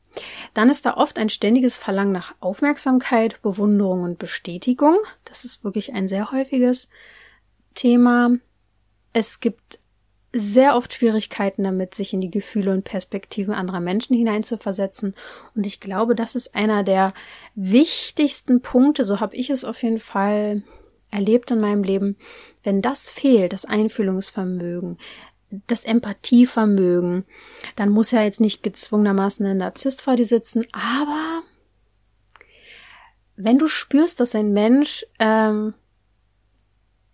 Dann 0.53 0.69
ist 0.69 0.85
da 0.85 0.95
oft 0.95 1.17
ein 1.17 1.29
ständiges 1.29 1.77
Verlangen 1.77 2.11
nach 2.11 2.35
Aufmerksamkeit, 2.39 3.41
Bewunderung 3.41 4.03
und 4.03 4.19
Bestätigung. 4.19 4.97
Das 5.25 5.43
ist 5.43 5.63
wirklich 5.63 5.93
ein 5.93 6.07
sehr 6.07 6.31
häufiges 6.31 6.87
Thema. 7.73 8.31
Es 9.11 9.39
gibt 9.39 9.79
sehr 10.37 10.75
oft 10.75 10.91
Schwierigkeiten 10.91 11.63
damit, 11.63 11.95
sich 11.95 12.13
in 12.13 12.19
die 12.19 12.29
Gefühle 12.29 12.73
und 12.73 12.83
Perspektiven 12.83 13.53
anderer 13.53 13.79
Menschen 13.79 14.17
hineinzuversetzen. 14.17 15.15
Und 15.55 15.65
ich 15.65 15.79
glaube, 15.79 16.13
das 16.13 16.35
ist 16.35 16.53
einer 16.53 16.83
der 16.83 17.13
wichtigsten 17.55 18.61
Punkte, 18.61 19.05
so 19.05 19.21
habe 19.21 19.33
ich 19.37 19.49
es 19.49 19.63
auf 19.63 19.81
jeden 19.81 19.99
Fall 19.99 20.63
erlebt 21.09 21.51
in 21.51 21.61
meinem 21.61 21.83
Leben. 21.83 22.17
Wenn 22.63 22.81
das 22.81 23.09
fehlt, 23.09 23.53
das 23.53 23.63
Einfühlungsvermögen, 23.63 24.97
das 25.67 25.85
Empathievermögen, 25.85 27.23
dann 27.77 27.89
muss 27.89 28.11
ja 28.11 28.21
jetzt 28.21 28.41
nicht 28.41 28.61
gezwungenermaßen 28.61 29.45
ein 29.45 29.57
Narzisst 29.57 30.01
vor 30.01 30.17
dir 30.17 30.25
sitzen, 30.25 30.65
aber 30.73 31.43
wenn 33.37 33.57
du 33.57 33.69
spürst, 33.69 34.19
dass 34.19 34.35
ein 34.35 34.51
Mensch 34.51 35.05
ähm, 35.19 35.75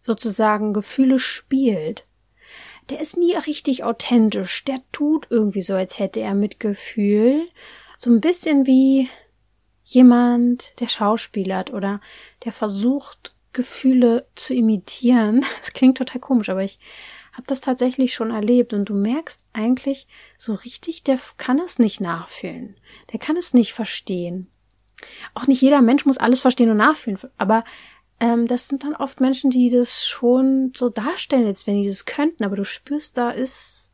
sozusagen 0.02 0.74
Gefühle 0.74 1.20
spielt, 1.20 2.08
der 2.92 3.00
ist 3.00 3.18
nie 3.18 3.34
richtig 3.34 3.84
authentisch. 3.84 4.66
Der 4.66 4.82
tut 4.92 5.28
irgendwie 5.30 5.62
so, 5.62 5.76
als 5.76 5.98
hätte 5.98 6.20
er 6.20 6.36
Mitgefühl. 6.36 7.48
So 7.96 8.10
ein 8.12 8.22
bisschen 8.22 8.68
wie 8.68 9.10
jemand, 9.84 10.80
der 10.80 10.88
schauspielert 10.88 11.74
oder 11.74 12.02
der 12.44 12.52
versucht, 12.52 13.34
Gefühle 13.54 14.28
zu 14.36 14.54
imitieren. 14.54 15.46
Das 15.60 15.74
klingt 15.74 15.98
total 15.98 16.20
komisch, 16.20 16.50
aber 16.50 16.64
ich 16.64 16.80
habe 17.32 17.44
das 17.48 17.62
tatsächlich 17.62 18.14
schon 18.14 18.32
erlebt 18.32 18.74
und 18.74 18.90
du 18.90 18.94
merkst 18.94 19.40
eigentlich 19.54 20.08
so 20.38 20.54
richtig, 20.54 21.04
der 21.04 21.18
kann 21.38 21.60
es 21.60 21.80
nicht 21.80 22.02
nachfühlen. 22.02 22.76
Der 23.14 23.20
kann 23.20 23.38
es 23.38 23.54
nicht 23.54 23.72
verstehen. 23.72 24.48
Auch 25.34 25.48
nicht 25.48 25.62
jeder 25.62 25.82
Mensch 25.82 26.06
muss 26.06 26.18
alles 26.18 26.42
verstehen 26.42 26.70
und 26.70 26.78
nachfühlen, 26.78 27.18
aber 27.38 27.64
ähm, 28.22 28.48
das 28.48 28.68
sind 28.68 28.84
dann 28.84 28.96
oft 28.96 29.20
Menschen, 29.20 29.50
die 29.50 29.72
das 29.72 30.06
schon 30.06 30.72
so 30.76 30.90
darstellen, 30.90 31.48
als 31.48 31.66
wenn 31.66 31.82
die 31.82 31.88
das 31.88 32.06
könnten, 32.06 32.44
aber 32.44 32.56
du 32.56 32.64
spürst, 32.64 33.18
da 33.18 33.32
ist, 33.32 33.94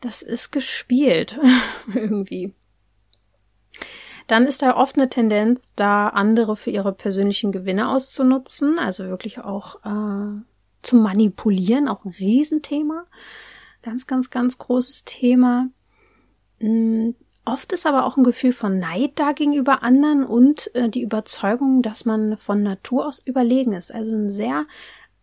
das 0.00 0.22
ist 0.22 0.50
gespielt 0.50 1.38
irgendwie. 1.94 2.52
Dann 4.26 4.46
ist 4.46 4.62
da 4.62 4.76
oft 4.76 4.96
eine 4.96 5.08
Tendenz, 5.08 5.72
da 5.76 6.08
andere 6.08 6.56
für 6.56 6.70
ihre 6.70 6.92
persönlichen 6.92 7.52
Gewinne 7.52 7.90
auszunutzen, 7.90 8.78
also 8.78 9.04
wirklich 9.04 9.38
auch 9.38 9.84
äh, 9.84 10.40
zu 10.82 10.96
manipulieren, 10.96 11.88
auch 11.88 12.04
ein 12.04 12.10
Riesenthema. 12.10 13.06
Ganz, 13.82 14.06
ganz, 14.06 14.30
ganz 14.30 14.58
großes 14.58 15.04
Thema. 15.04 15.68
Oft 17.44 17.72
ist 17.72 17.86
aber 17.86 18.06
auch 18.06 18.16
ein 18.16 18.24
Gefühl 18.24 18.52
von 18.52 18.78
Neid 18.78 19.12
da 19.16 19.32
gegenüber 19.32 19.82
anderen 19.82 20.24
und 20.24 20.74
äh, 20.74 20.88
die 20.88 21.02
Überzeugung, 21.02 21.82
dass 21.82 22.06
man 22.06 22.38
von 22.38 22.62
Natur 22.62 23.06
aus 23.06 23.20
überlegen 23.24 23.74
ist. 23.74 23.92
Also 23.92 24.12
ein 24.12 24.30
sehr 24.30 24.64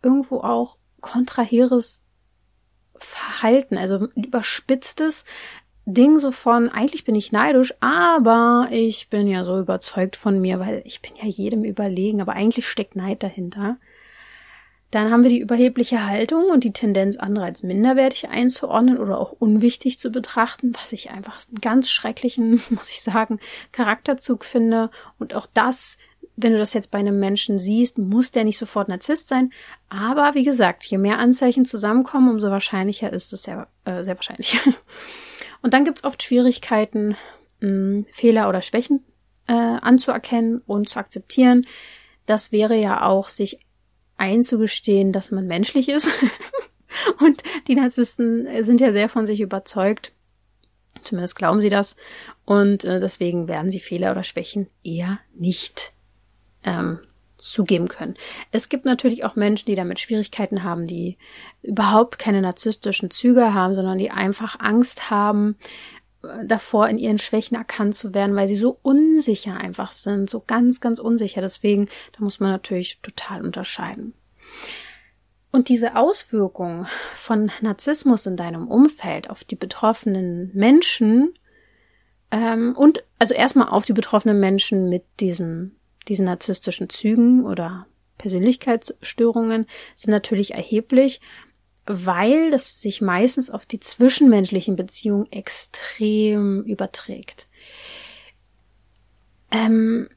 irgendwo 0.02 0.40
auch 0.40 0.78
kontraheres 1.00 2.04
Verhalten, 2.96 3.76
also 3.76 4.08
überspitztes 4.14 5.24
Ding 5.84 6.20
so 6.20 6.30
von, 6.30 6.68
eigentlich 6.68 7.04
bin 7.04 7.16
ich 7.16 7.32
neidisch, 7.32 7.74
aber 7.80 8.68
ich 8.70 9.08
bin 9.08 9.26
ja 9.26 9.44
so 9.44 9.58
überzeugt 9.58 10.14
von 10.14 10.40
mir, 10.40 10.60
weil 10.60 10.82
ich 10.84 11.02
bin 11.02 11.12
ja 11.16 11.26
jedem 11.26 11.64
überlegen, 11.64 12.20
aber 12.20 12.34
eigentlich 12.34 12.68
steckt 12.68 12.94
Neid 12.94 13.24
dahinter. 13.24 13.78
Dann 14.92 15.10
haben 15.10 15.22
wir 15.22 15.30
die 15.30 15.40
überhebliche 15.40 16.06
Haltung 16.06 16.50
und 16.50 16.64
die 16.64 16.74
Tendenz, 16.74 17.16
andere 17.16 17.46
als 17.46 17.62
minderwertig 17.62 18.28
einzuordnen 18.28 18.98
oder 18.98 19.18
auch 19.18 19.32
unwichtig 19.32 19.98
zu 19.98 20.10
betrachten, 20.10 20.74
was 20.80 20.92
ich 20.92 21.10
einfach 21.10 21.40
einen 21.48 21.62
ganz 21.62 21.90
schrecklichen, 21.90 22.62
muss 22.70 22.90
ich 22.90 23.00
sagen, 23.00 23.40
Charakterzug 23.72 24.44
finde. 24.44 24.90
Und 25.18 25.34
auch 25.34 25.46
das, 25.54 25.96
wenn 26.36 26.52
du 26.52 26.58
das 26.58 26.74
jetzt 26.74 26.90
bei 26.90 26.98
einem 26.98 27.18
Menschen 27.18 27.58
siehst, 27.58 27.96
muss 27.96 28.32
der 28.32 28.44
nicht 28.44 28.58
sofort 28.58 28.88
Narzisst 28.88 29.28
sein. 29.28 29.50
Aber 29.88 30.34
wie 30.34 30.44
gesagt, 30.44 30.84
je 30.84 30.98
mehr 30.98 31.18
Anzeichen 31.18 31.64
zusammenkommen, 31.64 32.28
umso 32.28 32.50
wahrscheinlicher 32.50 33.10
ist 33.10 33.32
es 33.32 33.44
sehr, 33.44 33.68
äh, 33.86 34.04
sehr 34.04 34.16
wahrscheinlich. 34.16 34.60
Und 35.62 35.72
dann 35.72 35.86
gibt's 35.86 36.04
oft 36.04 36.22
Schwierigkeiten, 36.22 37.16
mh, 37.60 38.04
Fehler 38.12 38.50
oder 38.50 38.60
Schwächen 38.60 39.02
äh, 39.46 39.54
anzuerkennen 39.54 40.60
und 40.66 40.90
zu 40.90 40.98
akzeptieren. 40.98 41.66
Das 42.26 42.52
wäre 42.52 42.76
ja 42.76 43.06
auch, 43.06 43.30
sich 43.30 43.58
einzugestehen, 44.22 45.12
dass 45.12 45.32
man 45.32 45.48
menschlich 45.48 45.88
ist. 45.88 46.08
und 47.20 47.42
die 47.66 47.74
Narzissten 47.74 48.46
sind 48.62 48.80
ja 48.80 48.92
sehr 48.92 49.08
von 49.08 49.26
sich 49.26 49.40
überzeugt. 49.40 50.12
Zumindest 51.02 51.34
glauben 51.34 51.60
sie 51.60 51.70
das. 51.70 51.96
Und 52.44 52.84
äh, 52.84 53.00
deswegen 53.00 53.48
werden 53.48 53.70
sie 53.70 53.80
Fehler 53.80 54.12
oder 54.12 54.22
Schwächen 54.22 54.68
eher 54.84 55.18
nicht 55.34 55.92
ähm, 56.62 57.00
zugeben 57.36 57.88
können. 57.88 58.14
Es 58.52 58.68
gibt 58.68 58.84
natürlich 58.84 59.24
auch 59.24 59.34
Menschen, 59.34 59.66
die 59.66 59.74
damit 59.74 59.98
Schwierigkeiten 59.98 60.62
haben, 60.62 60.86
die 60.86 61.18
überhaupt 61.62 62.20
keine 62.20 62.40
narzisstischen 62.42 63.10
Züge 63.10 63.52
haben, 63.52 63.74
sondern 63.74 63.98
die 63.98 64.12
einfach 64.12 64.60
Angst 64.60 65.10
haben, 65.10 65.56
davor 66.44 66.88
in 66.88 66.98
ihren 66.98 67.18
Schwächen 67.18 67.56
erkannt 67.56 67.94
zu 67.94 68.14
werden, 68.14 68.36
weil 68.36 68.48
sie 68.48 68.56
so 68.56 68.78
unsicher 68.82 69.56
einfach 69.56 69.92
sind, 69.92 70.30
so 70.30 70.42
ganz, 70.46 70.80
ganz 70.80 70.98
unsicher. 70.98 71.40
Deswegen, 71.40 71.88
da 72.12 72.24
muss 72.24 72.40
man 72.40 72.50
natürlich 72.50 73.00
total 73.02 73.44
unterscheiden. 73.44 74.14
Und 75.50 75.68
diese 75.68 75.96
Auswirkung 75.96 76.86
von 77.14 77.50
Narzissmus 77.60 78.26
in 78.26 78.36
deinem 78.36 78.68
Umfeld 78.68 79.28
auf 79.28 79.44
die 79.44 79.56
betroffenen 79.56 80.50
Menschen 80.54 81.34
ähm, 82.30 82.74
und 82.76 83.04
also 83.18 83.34
erstmal 83.34 83.68
auf 83.68 83.84
die 83.84 83.92
betroffenen 83.92 84.40
Menschen 84.40 84.88
mit 84.88 85.04
diesem, 85.20 85.76
diesen 86.08 86.24
narzisstischen 86.24 86.88
Zügen 86.88 87.44
oder 87.44 87.86
Persönlichkeitsstörungen 88.16 89.66
sind 89.94 90.12
natürlich 90.12 90.54
erheblich, 90.54 91.20
weil 91.86 92.50
das 92.50 92.80
sich 92.80 93.00
meistens 93.00 93.50
auf 93.50 93.66
die 93.66 93.80
zwischenmenschlichen 93.80 94.76
Beziehungen 94.76 95.30
extrem 95.32 96.62
überträgt. 96.64 97.48
Ähm, 99.50 100.08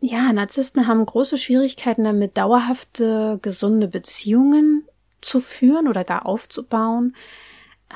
ja, 0.00 0.32
Narzissten 0.32 0.86
haben 0.86 1.06
große 1.06 1.38
Schwierigkeiten 1.38 2.04
damit, 2.04 2.36
dauerhafte, 2.36 3.38
gesunde 3.42 3.88
Beziehungen 3.88 4.84
zu 5.20 5.40
führen 5.40 5.86
oder 5.86 6.02
gar 6.02 6.26
aufzubauen, 6.26 7.14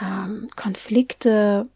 ähm, 0.01 0.49
Konflikte 0.55 1.69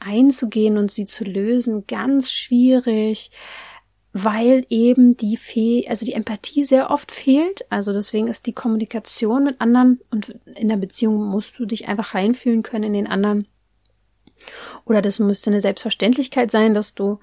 einzugehen 0.00 0.76
und 0.76 0.90
sie 0.90 1.06
zu 1.06 1.24
lösen, 1.24 1.86
ganz 1.86 2.32
schwierig, 2.32 3.30
weil 4.16 4.64
eben 4.70 5.16
die 5.16 5.36
Fee, 5.36 5.88
also 5.88 6.06
die 6.06 6.12
Empathie 6.12 6.64
sehr 6.64 6.92
oft 6.92 7.10
fehlt. 7.10 7.66
Also 7.68 7.92
deswegen 7.92 8.28
ist 8.28 8.46
die 8.46 8.52
Kommunikation 8.52 9.42
mit 9.42 9.60
anderen 9.60 10.00
und 10.10 10.38
in 10.54 10.68
der 10.68 10.76
Beziehung 10.76 11.16
musst 11.26 11.58
du 11.58 11.66
dich 11.66 11.88
einfach 11.88 12.14
reinfühlen 12.14 12.62
können 12.62 12.84
in 12.84 12.92
den 12.92 13.06
anderen. 13.08 13.48
Oder 14.84 15.02
das 15.02 15.18
müsste 15.18 15.50
eine 15.50 15.60
Selbstverständlichkeit 15.60 16.52
sein, 16.52 16.74
dass 16.74 16.94
du 16.94 17.18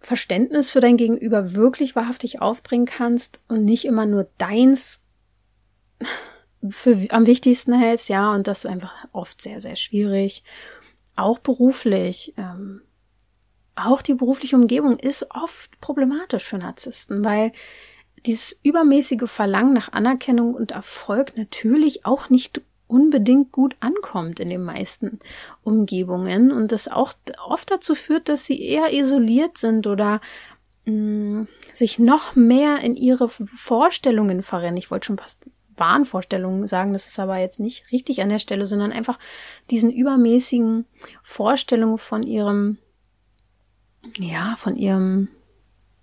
Verständnis 0.00 0.68
für 0.68 0.80
dein 0.80 0.96
Gegenüber 0.96 1.54
wirklich 1.54 1.94
wahrhaftig 1.94 2.42
aufbringen 2.42 2.86
kannst 2.86 3.40
und 3.46 3.64
nicht 3.64 3.84
immer 3.84 4.04
nur 4.04 4.28
deins 4.36 5.00
für 6.68 7.06
am 7.10 7.26
wichtigsten 7.28 7.72
hältst, 7.72 8.08
ja, 8.08 8.34
und 8.34 8.48
das 8.48 8.64
ist 8.64 8.66
einfach 8.66 8.92
oft 9.12 9.40
sehr, 9.40 9.60
sehr 9.60 9.76
schwierig. 9.76 10.42
auch 11.14 11.38
beruflich. 11.38 12.34
Ähm, 12.36 12.82
auch 13.76 14.02
die 14.02 14.14
berufliche 14.14 14.56
Umgebung 14.56 14.98
ist 14.98 15.26
oft 15.30 15.80
problematisch 15.80 16.44
für 16.44 16.58
Narzissten, 16.58 17.24
weil 17.24 17.52
dieses 18.24 18.58
übermäßige 18.62 19.30
Verlangen 19.30 19.72
nach 19.72 19.92
Anerkennung 19.92 20.54
und 20.54 20.72
Erfolg 20.72 21.36
natürlich 21.36 22.04
auch 22.04 22.28
nicht 22.30 22.62
unbedingt 22.88 23.52
gut 23.52 23.76
ankommt 23.80 24.40
in 24.40 24.48
den 24.48 24.62
meisten 24.62 25.18
Umgebungen 25.62 26.52
und 26.52 26.72
das 26.72 26.88
auch 26.88 27.12
oft 27.44 27.70
dazu 27.70 27.94
führt, 27.94 28.28
dass 28.28 28.46
sie 28.46 28.60
eher 28.62 28.92
isoliert 28.92 29.58
sind 29.58 29.86
oder 29.86 30.20
mh, 30.84 30.92
mm, 30.92 31.48
sich 31.74 31.98
noch 31.98 32.36
mehr 32.36 32.80
in 32.80 32.96
ihre 32.96 33.28
Vorstellungen 33.28 34.42
verrennen. 34.42 34.76
Ich 34.76 34.90
wollte 34.90 35.06
schon 35.06 35.18
fast 35.18 35.44
Wahnvorstellungen 35.76 36.66
sagen, 36.66 36.92
das 36.92 37.06
ist 37.06 37.18
aber 37.18 37.38
jetzt 37.38 37.60
nicht 37.60 37.90
richtig 37.92 38.22
an 38.22 38.30
der 38.30 38.38
Stelle, 38.38 38.66
sondern 38.66 38.92
einfach 38.92 39.18
diesen 39.70 39.92
übermäßigen 39.92 40.86
Vorstellungen 41.22 41.98
von 41.98 42.22
ihrem, 42.22 42.78
ja, 44.18 44.56
von 44.58 44.76
ihrem, 44.76 45.28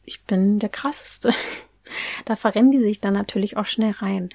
ich 0.03 0.24
bin 0.24 0.60
der 0.60 0.69
krasseste. 0.69 1.31
Da 2.25 2.36
verrennen 2.36 2.72
die 2.72 2.79
sich 2.79 3.01
dann 3.01 3.13
natürlich 3.13 3.55
auch 3.57 3.65
schnell 3.65 3.91
rein. 3.91 4.29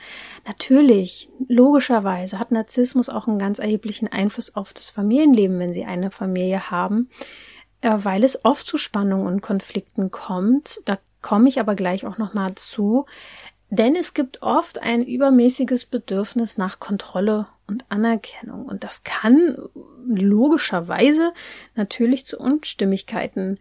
Natürlich, 0.47 1.29
logischerweise 1.49 2.39
hat 2.39 2.53
Narzissmus 2.53 3.09
auch 3.09 3.27
einen 3.27 3.39
ganz 3.39 3.59
erheblichen 3.59 4.07
Einfluss 4.07 4.55
auf 4.55 4.73
das 4.75 4.91
Familienleben, 4.91 5.59
wenn 5.59 5.75
sie 5.75 5.85
eine 5.85 6.13
Familie 6.13 6.71
haben, 6.71 7.09
äh, 7.81 7.97
weil 7.97 8.23
es 8.23 8.45
oft 8.45 8.65
zu 8.65 8.77
Spannungen 8.77 9.27
und 9.27 9.41
Konflikten 9.41 10.13
kommt. 10.13 10.81
Da 10.85 10.99
komme 11.21 11.49
ich 11.49 11.59
aber 11.59 11.75
gleich 11.75 12.07
auch 12.07 12.19
nochmal 12.19 12.55
zu. 12.55 13.07
Denn 13.71 13.97
es 13.97 14.15
gibt 14.15 14.43
oft 14.43 14.81
ein 14.81 15.05
übermäßiges 15.05 15.87
Bedürfnis 15.87 16.59
nach 16.59 16.79
Kontrolle 16.79 17.49
und 17.69 17.85
Anerkennung. 17.91 18.67
Und 18.67 18.83
das 18.83 19.05
kann 19.05 19.57
logischerweise 20.07 21.33
natürlich 21.75 22.27
zu 22.27 22.39
Unstimmigkeiten 22.39 23.59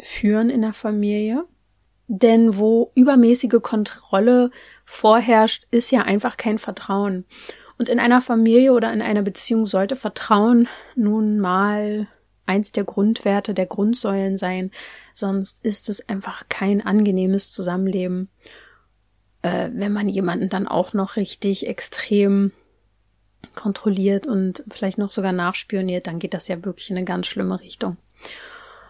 führen 0.00 0.50
in 0.50 0.62
der 0.62 0.72
Familie. 0.72 1.44
Denn 2.08 2.56
wo 2.56 2.92
übermäßige 2.94 3.60
Kontrolle 3.62 4.50
vorherrscht, 4.84 5.66
ist 5.72 5.90
ja 5.90 6.02
einfach 6.02 6.36
kein 6.36 6.58
Vertrauen. 6.58 7.24
Und 7.78 7.88
in 7.88 7.98
einer 7.98 8.20
Familie 8.20 8.72
oder 8.72 8.92
in 8.92 9.02
einer 9.02 9.22
Beziehung 9.22 9.66
sollte 9.66 9.96
Vertrauen 9.96 10.68
nun 10.94 11.40
mal 11.40 12.06
eins 12.46 12.70
der 12.70 12.84
Grundwerte, 12.84 13.54
der 13.54 13.66
Grundsäulen 13.66 14.36
sein. 14.36 14.70
Sonst 15.14 15.64
ist 15.64 15.88
es 15.88 16.08
einfach 16.08 16.44
kein 16.48 16.80
angenehmes 16.80 17.50
Zusammenleben 17.50 18.30
äh, 19.46 19.70
wenn 19.72 19.92
man 19.92 20.08
jemanden 20.08 20.48
dann 20.48 20.66
auch 20.66 20.92
noch 20.92 21.16
richtig 21.16 21.68
extrem 21.68 22.52
kontrolliert 23.54 24.26
und 24.26 24.64
vielleicht 24.70 24.98
noch 24.98 25.12
sogar 25.12 25.32
nachspioniert, 25.32 26.06
dann 26.06 26.18
geht 26.18 26.34
das 26.34 26.48
ja 26.48 26.64
wirklich 26.64 26.90
in 26.90 26.96
eine 26.96 27.04
ganz 27.04 27.26
schlimme 27.26 27.60
Richtung. 27.60 27.96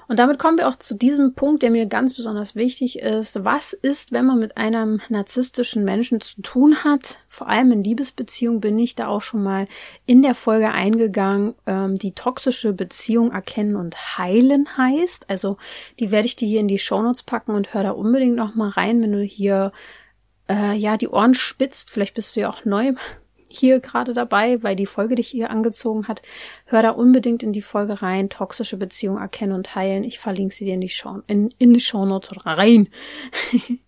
Und 0.08 0.20
damit 0.20 0.38
kommen 0.38 0.58
wir 0.58 0.68
auch 0.68 0.76
zu 0.76 0.94
diesem 0.94 1.34
Punkt, 1.34 1.62
der 1.62 1.70
mir 1.70 1.86
ganz 1.86 2.14
besonders 2.14 2.54
wichtig 2.54 3.00
ist. 3.00 3.44
Was 3.44 3.72
ist, 3.72 4.12
wenn 4.12 4.24
man 4.24 4.38
mit 4.38 4.56
einem 4.56 5.00
narzisstischen 5.08 5.84
Menschen 5.84 6.20
zu 6.20 6.42
tun 6.42 6.84
hat? 6.84 7.18
Vor 7.28 7.48
allem 7.48 7.72
in 7.72 7.82
Liebesbeziehungen 7.82 8.60
bin 8.60 8.78
ich 8.78 8.94
da 8.94 9.08
auch 9.08 9.20
schon 9.20 9.42
mal 9.42 9.66
in 10.04 10.22
der 10.22 10.36
Folge 10.36 10.70
eingegangen, 10.70 11.54
ähm, 11.66 11.96
die 11.96 12.12
toxische 12.12 12.72
Beziehung 12.72 13.32
erkennen 13.32 13.74
und 13.74 14.16
heilen 14.16 14.76
heißt. 14.76 15.28
Also 15.28 15.56
die 15.98 16.12
werde 16.12 16.26
ich 16.26 16.36
dir 16.36 16.46
hier 16.46 16.60
in 16.60 16.68
die 16.68 16.78
Shownotes 16.78 17.24
packen 17.24 17.52
und 17.52 17.74
hör 17.74 17.82
da 17.82 17.90
unbedingt 17.90 18.36
noch 18.36 18.54
mal 18.54 18.70
rein, 18.70 19.02
wenn 19.02 19.12
du 19.12 19.22
hier 19.22 19.72
äh, 20.48 20.76
ja 20.76 20.96
die 20.96 21.08
Ohren 21.08 21.34
spitzt, 21.34 21.90
vielleicht 21.90 22.14
bist 22.14 22.36
du 22.36 22.40
ja 22.40 22.48
auch 22.48 22.64
neu 22.64 22.92
hier 23.56 23.80
gerade 23.80 24.14
dabei, 24.14 24.62
weil 24.62 24.76
die 24.76 24.86
Folge 24.86 25.14
dich 25.14 25.28
hier 25.28 25.50
angezogen 25.50 26.08
hat, 26.08 26.22
hör 26.66 26.82
da 26.82 26.90
unbedingt 26.90 27.42
in 27.42 27.52
die 27.52 27.62
Folge 27.62 28.02
rein. 28.02 28.28
Toxische 28.28 28.76
Beziehung 28.76 29.18
erkennen 29.18 29.52
und 29.52 29.74
heilen. 29.74 30.04
Ich 30.04 30.18
verlinke 30.18 30.54
sie 30.54 30.64
dir 30.64 30.74
in 30.74 30.80
die 30.80 30.88
Show, 30.88 31.22
in, 31.26 31.52
in 31.58 31.74
die 31.74 31.80
Shownotes 31.80 32.46
rein. 32.46 32.88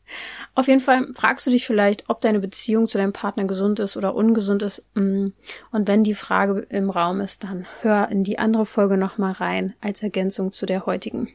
Auf 0.55 0.69
jeden 0.69 0.81
Fall 0.81 1.09
fragst 1.15 1.47
du 1.47 1.51
dich 1.51 1.67
vielleicht, 1.67 2.09
ob 2.09 2.21
deine 2.21 2.41
Beziehung 2.41 2.89
zu 2.89 2.99
deinem 2.99 3.13
Partner 3.13 3.45
gesund 3.45 3.79
ist 3.79 3.97
oder 3.97 4.15
ungesund 4.15 4.63
ist. 4.63 4.83
Mm. 4.95 5.29
Und 5.71 5.89
wenn 5.89 6.03
die 6.03 6.15
Frage 6.15 6.67
im 6.71 6.91
Raum 6.91 7.21
ist, 7.21 7.45
dann 7.45 7.67
hör 7.83 8.09
in 8.09 8.25
die 8.25 8.39
andere 8.39 8.67
Folge 8.67 8.97
nochmal 8.97 9.33
rein 9.33 9.75
als 9.81 10.03
Ergänzung 10.03 10.53
zu 10.53 10.67
der 10.67 10.87
heutigen. 10.87 11.29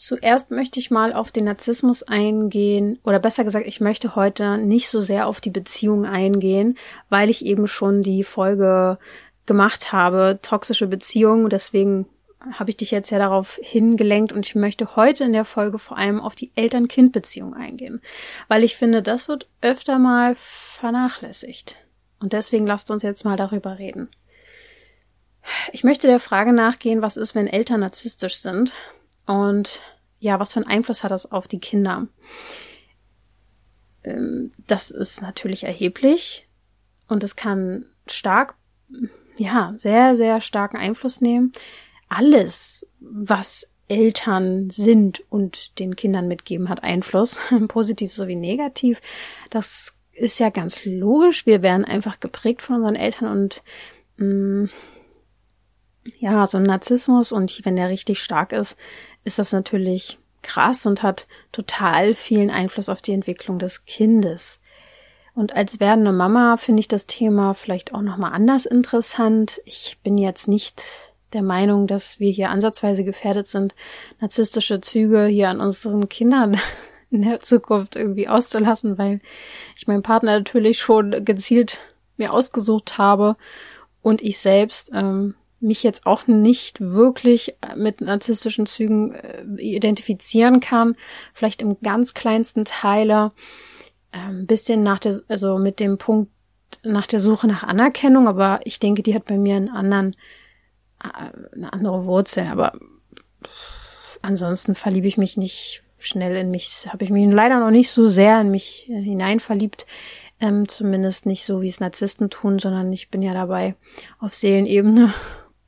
Zuerst 0.00 0.50
möchte 0.50 0.80
ich 0.80 0.90
mal 0.90 1.12
auf 1.12 1.30
den 1.30 1.44
Narzissmus 1.44 2.02
eingehen, 2.02 2.98
oder 3.04 3.18
besser 3.18 3.44
gesagt, 3.44 3.66
ich 3.66 3.82
möchte 3.82 4.16
heute 4.16 4.56
nicht 4.56 4.88
so 4.88 4.98
sehr 4.98 5.26
auf 5.26 5.42
die 5.42 5.50
Beziehung 5.50 6.06
eingehen, 6.06 6.78
weil 7.10 7.28
ich 7.28 7.44
eben 7.44 7.68
schon 7.68 8.00
die 8.00 8.24
Folge 8.24 8.98
gemacht 9.44 9.92
habe, 9.92 10.38
toxische 10.40 10.86
Beziehungen. 10.86 11.50
Deswegen 11.50 12.06
habe 12.50 12.70
ich 12.70 12.78
dich 12.78 12.92
jetzt 12.92 13.10
ja 13.10 13.18
darauf 13.18 13.60
hingelenkt 13.62 14.32
und 14.32 14.46
ich 14.46 14.54
möchte 14.54 14.96
heute 14.96 15.24
in 15.24 15.34
der 15.34 15.44
Folge 15.44 15.78
vor 15.78 15.98
allem 15.98 16.18
auf 16.18 16.34
die 16.34 16.50
Eltern-Kind-Beziehung 16.54 17.52
eingehen, 17.52 18.00
weil 18.48 18.64
ich 18.64 18.78
finde, 18.78 19.02
das 19.02 19.28
wird 19.28 19.48
öfter 19.60 19.98
mal 19.98 20.34
vernachlässigt. 20.34 21.76
Und 22.20 22.32
deswegen 22.32 22.66
lasst 22.66 22.90
uns 22.90 23.02
jetzt 23.02 23.26
mal 23.26 23.36
darüber 23.36 23.78
reden. 23.78 24.08
Ich 25.72 25.84
möchte 25.84 26.06
der 26.06 26.20
Frage 26.20 26.54
nachgehen, 26.54 27.02
was 27.02 27.18
ist, 27.18 27.34
wenn 27.34 27.46
Eltern 27.46 27.80
narzisstisch 27.80 28.36
sind 28.36 28.72
und 29.26 29.80
ja, 30.18 30.38
was 30.38 30.52
für 30.52 30.60
einen 30.60 30.68
Einfluss 30.68 31.02
hat 31.02 31.10
das 31.10 31.30
auf 31.30 31.48
die 31.48 31.60
Kinder? 31.60 32.06
Ähm, 34.04 34.52
das 34.66 34.90
ist 34.90 35.22
natürlich 35.22 35.64
erheblich 35.64 36.46
und 37.08 37.24
es 37.24 37.36
kann 37.36 37.86
stark, 38.06 38.54
ja, 39.36 39.72
sehr, 39.76 40.16
sehr 40.16 40.40
starken 40.40 40.76
Einfluss 40.76 41.20
nehmen. 41.20 41.52
Alles, 42.08 42.86
was 43.00 43.68
Eltern 43.88 44.70
sind 44.70 45.24
und 45.30 45.78
den 45.78 45.96
Kindern 45.96 46.28
mitgeben, 46.28 46.68
hat 46.68 46.82
Einfluss, 46.82 47.40
positiv 47.68 48.12
sowie 48.12 48.36
negativ. 48.36 49.00
Das 49.50 49.96
ist 50.12 50.38
ja 50.38 50.50
ganz 50.50 50.84
logisch. 50.84 51.46
Wir 51.46 51.62
werden 51.62 51.84
einfach 51.84 52.20
geprägt 52.20 52.62
von 52.62 52.76
unseren 52.76 52.96
Eltern 52.96 53.28
und 53.28 53.62
mh, 54.16 54.64
mm, 54.64 54.70
ja, 56.18 56.46
so 56.46 56.56
ein 56.56 56.62
Narzissmus 56.64 57.32
und 57.32 57.64
wenn 57.64 57.76
der 57.76 57.88
richtig 57.88 58.22
stark 58.22 58.52
ist, 58.52 58.76
ist 59.24 59.38
das 59.38 59.52
natürlich 59.52 60.18
krass 60.42 60.86
und 60.86 61.02
hat 61.02 61.26
total 61.52 62.14
vielen 62.14 62.50
Einfluss 62.50 62.88
auf 62.88 63.02
die 63.02 63.12
Entwicklung 63.12 63.58
des 63.58 63.84
Kindes. 63.84 64.58
Und 65.34 65.54
als 65.54 65.80
werdende 65.80 66.12
Mama 66.12 66.56
finde 66.56 66.80
ich 66.80 66.88
das 66.88 67.06
Thema 67.06 67.54
vielleicht 67.54 67.94
auch 67.94 68.02
nochmal 68.02 68.32
anders 68.32 68.66
interessant. 68.66 69.60
Ich 69.64 69.98
bin 70.02 70.18
jetzt 70.18 70.48
nicht 70.48 70.82
der 71.32 71.42
Meinung, 71.42 71.86
dass 71.86 72.18
wir 72.18 72.30
hier 72.30 72.50
ansatzweise 72.50 73.04
gefährdet 73.04 73.46
sind, 73.46 73.74
narzisstische 74.20 74.80
Züge 74.80 75.26
hier 75.26 75.48
an 75.48 75.60
unseren 75.60 76.08
Kindern 76.08 76.58
in 77.10 77.22
der 77.22 77.40
Zukunft 77.40 77.96
irgendwie 77.96 78.28
auszulassen, 78.28 78.98
weil 78.98 79.20
ich 79.76 79.86
meinen 79.86 80.02
Partner 80.02 80.38
natürlich 80.38 80.78
schon 80.78 81.24
gezielt 81.24 81.80
mir 82.16 82.32
ausgesucht 82.32 82.98
habe 82.98 83.36
und 84.02 84.22
ich 84.22 84.38
selbst 84.38 84.90
ähm, 84.92 85.34
mich 85.60 85.82
jetzt 85.82 86.06
auch 86.06 86.26
nicht 86.26 86.80
wirklich 86.80 87.54
mit 87.76 88.00
narzisstischen 88.00 88.66
Zügen 88.66 89.14
äh, 89.14 89.44
identifizieren 89.58 90.60
kann, 90.60 90.96
vielleicht 91.34 91.62
im 91.62 91.80
ganz 91.80 92.14
kleinsten 92.14 92.64
Teile, 92.64 93.32
ein 94.12 94.40
ähm, 94.40 94.46
bisschen 94.46 94.82
nach 94.82 94.98
der, 94.98 95.20
also 95.28 95.58
mit 95.58 95.80
dem 95.80 95.98
Punkt 95.98 96.32
nach 96.82 97.06
der 97.06 97.20
Suche 97.20 97.46
nach 97.46 97.62
Anerkennung, 97.62 98.28
aber 98.28 98.60
ich 98.64 98.78
denke, 98.78 99.02
die 99.02 99.14
hat 99.14 99.24
bei 99.24 99.38
mir 99.38 99.56
einen 99.56 99.68
anderen, 99.68 100.16
äh, 101.02 101.54
eine 101.54 101.72
andere 101.72 102.06
Wurzel, 102.06 102.46
aber 102.46 102.72
ansonsten 104.22 104.74
verliebe 104.74 105.06
ich 105.06 105.18
mich 105.18 105.36
nicht 105.36 105.82
schnell 105.98 106.36
in 106.36 106.50
mich, 106.50 106.88
habe 106.88 107.04
ich 107.04 107.10
mich 107.10 107.30
leider 107.30 107.60
noch 107.60 107.70
nicht 107.70 107.90
so 107.90 108.08
sehr 108.08 108.40
in 108.40 108.50
mich 108.50 108.88
äh, 108.88 109.00
hinein 109.00 109.40
verliebt, 109.40 109.86
ähm, 110.40 110.66
zumindest 110.68 111.26
nicht 111.26 111.44
so, 111.44 111.60
wie 111.60 111.68
es 111.68 111.80
Narzissten 111.80 112.30
tun, 112.30 112.58
sondern 112.58 112.92
ich 112.92 113.10
bin 113.10 113.20
ja 113.20 113.34
dabei 113.34 113.74
auf 114.18 114.34
Seelenebene 114.34 115.12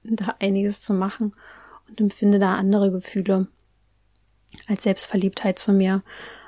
da 0.04 0.36
einiges 0.40 0.80
zu 0.80 0.94
machen 0.94 1.34
und 1.88 2.00
empfinde 2.00 2.38
da 2.38 2.54
andere 2.54 2.90
Gefühle 2.90 3.48
als 4.66 4.82
Selbstverliebtheit 4.82 5.58
zu 5.58 5.72
mir. 5.72 6.02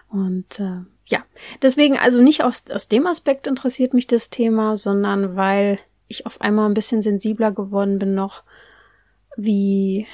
Und 0.09 0.61
äh, 0.61 0.81
ja, 1.07 1.25
deswegen 1.62 1.99
also 1.99 2.21
nicht 2.21 2.45
aus, 2.45 2.64
aus 2.71 2.88
dem 2.88 3.07
Aspekt 3.07 3.47
interessiert 3.47 3.95
mich 3.95 4.07
das 4.07 4.31
Thema, 4.31 4.77
sondern 4.77 5.37
weil 5.37 5.79
ich 6.09 6.27
auf 6.27 6.40
einmal 6.40 6.69
ein 6.69 6.75
bisschen 6.75 7.03
sensibler 7.03 7.53
geworden 7.53 7.99
bin 7.99 8.14
noch, 8.14 8.43
wie 9.37 10.07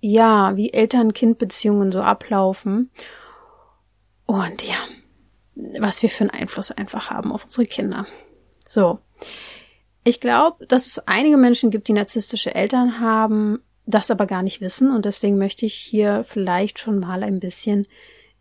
ja, 0.00 0.56
wie 0.56 0.72
Eltern-Kind-Beziehungen 0.72 1.90
so 1.90 2.00
ablaufen. 2.00 2.90
Und 4.26 4.62
ja, 4.62 4.76
was 5.80 6.02
wir 6.02 6.10
für 6.10 6.22
einen 6.24 6.30
Einfluss 6.30 6.70
einfach 6.70 7.10
haben 7.10 7.32
auf 7.32 7.44
unsere 7.44 7.66
Kinder. 7.66 8.06
So. 8.64 9.00
Ich 10.06 10.20
glaube, 10.20 10.66
dass 10.66 10.86
es 10.86 11.00
einige 11.00 11.36
Menschen 11.36 11.72
gibt, 11.72 11.88
die 11.88 11.92
narzisstische 11.92 12.54
Eltern 12.54 13.00
haben, 13.00 13.58
das 13.86 14.12
aber 14.12 14.26
gar 14.26 14.44
nicht 14.44 14.60
wissen. 14.60 14.94
Und 14.94 15.04
deswegen 15.04 15.36
möchte 15.36 15.66
ich 15.66 15.74
hier 15.74 16.22
vielleicht 16.22 16.78
schon 16.78 17.00
mal 17.00 17.24
ein 17.24 17.40
bisschen 17.40 17.88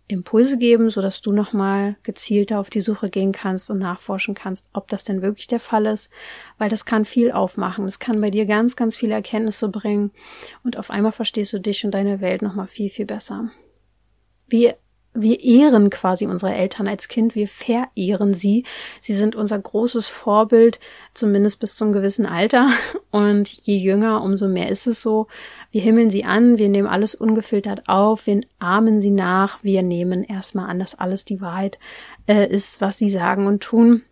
Impulse 0.08 0.60
geben, 0.60 0.92
so 0.92 1.02
dass 1.02 1.22
du 1.22 1.32
nochmal 1.32 1.96
gezielter 2.04 2.60
auf 2.60 2.70
die 2.70 2.82
Suche 2.82 3.10
gehen 3.10 3.32
kannst 3.32 3.72
und 3.72 3.80
nachforschen 3.80 4.36
kannst, 4.36 4.70
ob 4.74 4.90
das 4.90 5.06
denn 5.06 5.24
wirklich 5.24 5.48
der 5.48 5.60
Fall 5.60 5.88
ist, 5.88 6.12
weil 6.60 6.70
das 6.70 6.86
kann 6.86 7.04
viel 7.04 7.32
aufmachen. 7.32 7.86
Das 7.86 7.98
kann 7.98 8.22
bei 8.22 8.30
dir 8.30 8.46
ganz, 8.46 8.76
ganz 8.76 8.96
viele 8.96 9.16
Erkenntnisse 9.16 9.68
bringen 9.68 10.12
und 10.64 10.78
auf 10.78 10.92
einmal 10.92 11.14
verstehst 11.14 11.52
du 11.54 11.60
dich 11.60 11.84
und 11.84 11.96
deine 11.96 12.22
Welt 12.22 12.44
nochmal 12.44 12.68
viel, 12.68 12.92
viel 12.92 13.08
besser. 13.08 13.50
Wie 14.48 14.72
wir 15.16 15.40
ehren 15.40 15.90
quasi 15.90 16.28
unsere 16.28 16.54
Eltern 16.54 16.88
als 16.88 17.08
Kind, 17.08 17.36
wir 17.36 17.48
verehren 17.48 18.34
sie. 18.34 18.66
Sie 19.02 19.14
sind 19.14 19.36
unser 19.36 19.58
großes 19.58 20.08
Vorbild, 20.08 20.80
zumindest 21.14 21.60
bis 21.60 21.76
zum 21.76 21.94
gewissen 21.94 22.26
Alter. 22.26 22.70
Und 23.12 23.50
je 23.50 23.78
jünger, 23.78 24.22
umso 24.22 24.48
mehr 24.48 24.70
ist 24.70 24.88
es 24.88 25.02
so. 25.02 25.28
Wir 25.72 25.82
himmeln 25.82 26.10
sie 26.10 26.26
an, 26.26 26.58
wir 26.58 26.70
nehmen 26.70 26.88
alles 26.88 27.16
ungefiltert 27.16 27.88
auf, 27.88 28.28
wir 28.28 28.42
ahmen 28.60 29.00
sie 29.00 29.12
nach, 29.12 29.64
wir 29.64 29.84
nehmen 29.84 30.24
erstmal 30.24 30.70
an, 30.70 30.80
dass 30.80 30.96
alles 30.96 31.26
die 31.26 31.42
Wahrheit 31.42 31.80
äh, 32.28 32.48
ist, 32.48 32.82
was 32.82 32.98
sie 32.98 33.10
sagen 33.10 33.48
und 33.48 33.64
tun. 33.64 34.04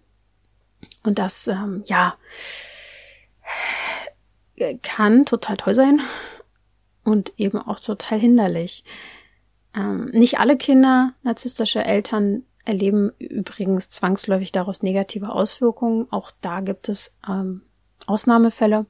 Und 1.04 1.20
das, 1.20 1.48
ähm, 1.48 1.84
ja, 1.86 2.16
kann 4.82 5.26
total 5.26 5.58
toll 5.58 5.76
sein 5.76 6.02
und 7.04 7.34
eben 7.38 7.58
auch 7.58 7.80
total 7.80 8.20
hinderlich. 8.20 8.84
Ähm, 9.76 10.06
nicht 10.14 10.40
alle 10.40 10.58
Kinder 10.58 11.14
narzisstischer 11.24 11.86
Eltern 11.86 12.44
erleben 12.66 13.12
übrigens 13.20 13.90
zwangsläufig 13.90 14.52
daraus 14.52 14.84
negative 14.84 15.30
Auswirkungen. 15.30 16.08
Auch 16.12 16.32
da 16.42 16.62
gibt 16.62 16.90
es 16.90 17.12
ähm, 17.28 17.62
Ausnahmefälle. 18.06 18.86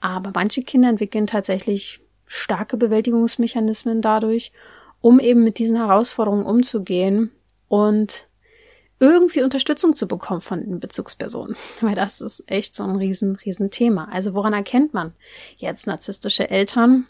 Aber 0.00 0.32
manche 0.34 0.62
Kinder 0.62 0.88
entwickeln 0.88 1.26
tatsächlich 1.26 2.00
starke 2.26 2.76
Bewältigungsmechanismen 2.76 4.00
dadurch, 4.00 4.52
um 5.00 5.20
eben 5.20 5.44
mit 5.44 5.58
diesen 5.58 5.76
Herausforderungen 5.76 6.46
umzugehen 6.46 7.30
und 7.68 8.26
irgendwie 9.00 9.42
Unterstützung 9.42 9.94
zu 9.94 10.06
bekommen 10.06 10.40
von 10.40 10.60
den 10.60 10.80
Bezugspersonen. 10.80 11.56
Weil 11.80 11.94
das 11.94 12.20
ist 12.20 12.44
echt 12.46 12.74
so 12.74 12.84
ein 12.84 12.96
riesen, 12.96 13.36
riesen 13.36 13.70
Thema. 13.70 14.08
Also 14.10 14.34
woran 14.34 14.52
erkennt 14.52 14.94
man 14.94 15.12
jetzt 15.56 15.86
narzisstische 15.86 16.48
Eltern? 16.48 17.06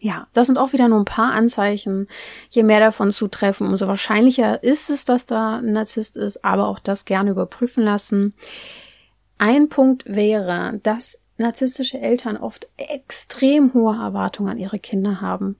Ja, 0.00 0.26
das 0.32 0.46
sind 0.46 0.58
auch 0.58 0.72
wieder 0.72 0.88
nur 0.88 0.98
ein 0.98 1.06
paar 1.06 1.32
Anzeichen. 1.32 2.08
Je 2.50 2.62
mehr 2.62 2.80
davon 2.80 3.10
zutreffen, 3.10 3.66
umso 3.66 3.86
wahrscheinlicher 3.86 4.62
ist 4.62 4.90
es, 4.90 5.04
dass 5.04 5.26
da 5.26 5.58
ein 5.58 5.72
Narzisst 5.72 6.16
ist, 6.16 6.44
aber 6.44 6.68
auch 6.68 6.78
das 6.78 7.04
gerne 7.04 7.30
überprüfen 7.30 7.84
lassen. 7.84 8.34
Ein 9.38 9.68
Punkt 9.68 10.04
wäre, 10.06 10.78
dass 10.82 11.20
narzisstische 11.36 11.98
Eltern 11.98 12.36
oft 12.36 12.68
extrem 12.76 13.74
hohe 13.74 13.96
Erwartungen 13.96 14.50
an 14.50 14.58
ihre 14.58 14.78
Kinder 14.78 15.20
haben. 15.20 15.56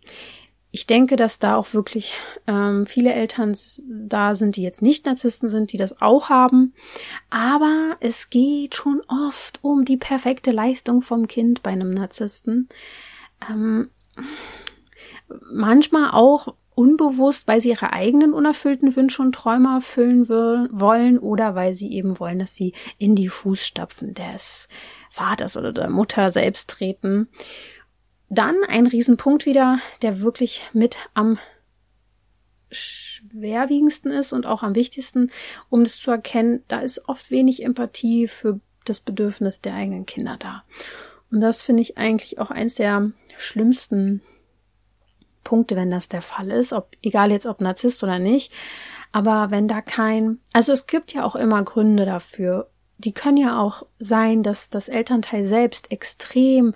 Ich 0.71 0.89
denke, 0.89 1.15
dass 1.15 1.39
da 1.39 1.55
auch 1.55 1.73
wirklich 1.73 2.15
ähm, 2.49 2.85
viele 2.85 3.13
Eltern 3.13 3.57
da 3.87 4.35
sind, 4.35 4.57
die 4.57 4.63
jetzt 4.63 4.83
nicht 4.83 5.07
Narzissten 5.07 5.49
sind, 5.49 5.73
die 5.73 5.77
das 5.77 6.01
auch 6.03 6.31
haben. 6.31 6.75
Aber 7.31 7.97
es 8.01 8.29
geht 8.29 8.75
schon 8.75 9.01
oft 9.07 9.61
um 9.63 9.85
die 9.85 9.97
perfekte 9.97 10.51
Leistung 10.51 11.03
vom 11.03 11.29
Kind 11.29 11.63
bei 11.63 11.71
einem 11.71 11.91
Narzissten. 11.91 12.69
Ähm, 13.49 13.91
manchmal 15.51 16.11
auch 16.11 16.55
unbewusst, 16.75 17.47
weil 17.47 17.61
sie 17.61 17.71
ihre 17.71 17.93
eigenen 17.93 18.33
unerfüllten 18.35 18.95
Wünsche 18.97 19.23
und 19.23 19.35
Träume 19.35 19.75
erfüllen 19.75 20.29
wollen 20.29 21.19
oder 21.19 21.55
weil 21.55 21.75
sie 21.75 21.93
eben 21.93 22.19
wollen, 22.19 22.41
dass 22.41 22.55
sie 22.55 22.75
in 22.99 23.15
die 23.15 23.29
Fußstapfen 23.29 24.15
des 24.15 24.69
Vaters 25.11 25.57
oder 25.57 25.73
der 25.73 25.89
Mutter 25.89 26.31
selbst 26.31 26.71
treten. 26.71 27.29
Dann 28.29 28.57
ein 28.69 28.87
Riesenpunkt 28.87 29.47
wieder, 29.47 29.79
der 30.03 30.21
wirklich 30.21 30.63
mit 30.73 30.97
am 31.15 31.39
schwerwiegendsten 32.71 34.11
ist 34.11 34.33
und 34.33 34.47
auch 34.47 34.65
am 34.65 34.75
wichtigsten, 34.75 35.31
um 35.71 35.85
das 35.85 36.01
zu 36.01 36.11
erkennen, 36.11 36.65
da 36.67 36.81
ist 36.81 37.09
oft 37.09 37.31
wenig 37.31 37.63
Empathie 37.63 38.27
für 38.27 38.59
das 38.85 38.99
Bedürfnis 39.01 39.61
der 39.61 39.75
eigenen 39.75 40.07
Kinder 40.07 40.37
da. 40.39 40.65
Und 41.31 41.41
das 41.41 41.63
finde 41.63 41.83
ich 41.83 41.97
eigentlich 41.97 42.39
auch 42.39 42.51
eins 42.51 42.75
der 42.75 43.13
schlimmsten 43.39 44.23
Punkte, 45.45 45.77
wenn 45.77 45.91
das 45.91 46.09
der 46.09 46.23
Fall 46.23 46.51
ist, 46.51 46.73
ob, 46.73 46.91
egal 47.03 47.31
jetzt 47.31 47.47
ob 47.47 47.61
Narzisst 47.61 48.03
oder 48.03 48.19
nicht. 48.19 48.53
Aber 49.13 49.51
wenn 49.51 49.69
da 49.69 49.81
kein, 49.81 50.41
also 50.53 50.73
es 50.73 50.87
gibt 50.87 51.13
ja 51.13 51.25
auch 51.25 51.37
immer 51.37 51.63
Gründe 51.63 52.05
dafür. 52.05 52.71
Die 52.99 53.13
können 53.13 53.37
ja 53.37 53.61
auch 53.61 53.87
sein, 53.99 54.43
dass 54.43 54.71
das 54.71 54.89
Elternteil 54.89 55.45
selbst 55.45 55.93
extrem 55.93 56.75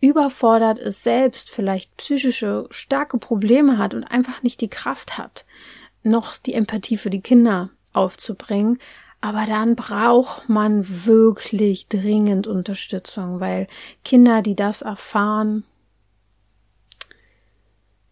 überfordert 0.00 0.78
ist, 0.78 1.02
selbst 1.02 1.50
vielleicht 1.50 1.96
psychische 1.96 2.66
starke 2.70 3.18
Probleme 3.18 3.78
hat 3.78 3.94
und 3.94 4.04
einfach 4.04 4.42
nicht 4.42 4.60
die 4.60 4.68
Kraft 4.68 5.18
hat, 5.18 5.44
noch 6.02 6.36
die 6.38 6.54
Empathie 6.54 6.96
für 6.96 7.10
die 7.10 7.20
Kinder 7.20 7.70
aufzubringen. 7.92 8.78
Aber 9.20 9.46
dann 9.46 9.74
braucht 9.74 10.48
man 10.48 11.06
wirklich 11.06 11.88
dringend 11.88 12.46
Unterstützung, 12.46 13.40
weil 13.40 13.66
Kinder, 14.04 14.42
die 14.42 14.54
das 14.54 14.82
erfahren, 14.82 15.64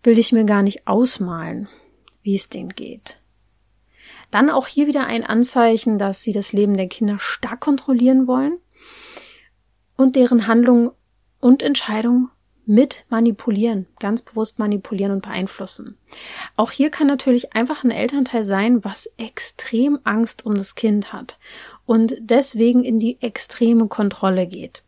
will 0.03 0.19
ich 0.19 0.33
mir 0.33 0.45
gar 0.45 0.63
nicht 0.63 0.87
ausmalen, 0.87 1.69
wie 2.23 2.37
es 2.37 2.49
denen 2.49 2.71
geht. 2.71 3.19
Dann 4.31 4.51
auch 4.51 4.67
hier 4.67 4.87
wieder 4.87 5.07
ein 5.07 5.25
Anzeichen, 5.25 5.99
dass 5.99 6.23
sie 6.23 6.33
das 6.33 6.53
Leben 6.53 6.77
der 6.77 6.89
Kinder 6.89 7.19
stark 7.19 7.61
kontrollieren 7.61 8.27
wollen 8.27 8.59
und 9.97 10.17
deren 10.17 10.47
Handlungen 10.47 10.91
und 11.41 11.63
Entscheidungen 11.63 12.31
mit 12.67 13.05
manipulieren, 13.09 13.87
ganz 14.01 14.23
bewusst 14.23 14.59
manipulieren 14.59 15.13
und 15.13 15.23
beeinflussen. 15.23 15.97
Auch 16.57 16.73
hier 16.73 16.91
kann 16.91 17.07
natürlich 17.07 17.55
einfach 17.55 17.85
ein 17.85 17.93
Elternteil 17.93 18.45
sein, 18.45 18.85
was 18.85 19.09
extrem 19.17 20.01
Angst 20.03 20.45
um 20.45 20.57
das 20.57 20.75
Kind 20.75 21.13
hat 21.13 21.39
und 21.87 22.17
deswegen 22.19 22.83
in 22.83 22.99
die 22.99 23.23
extreme 23.23 23.87
Kontrolle 23.87 24.49
geht. 24.49 24.83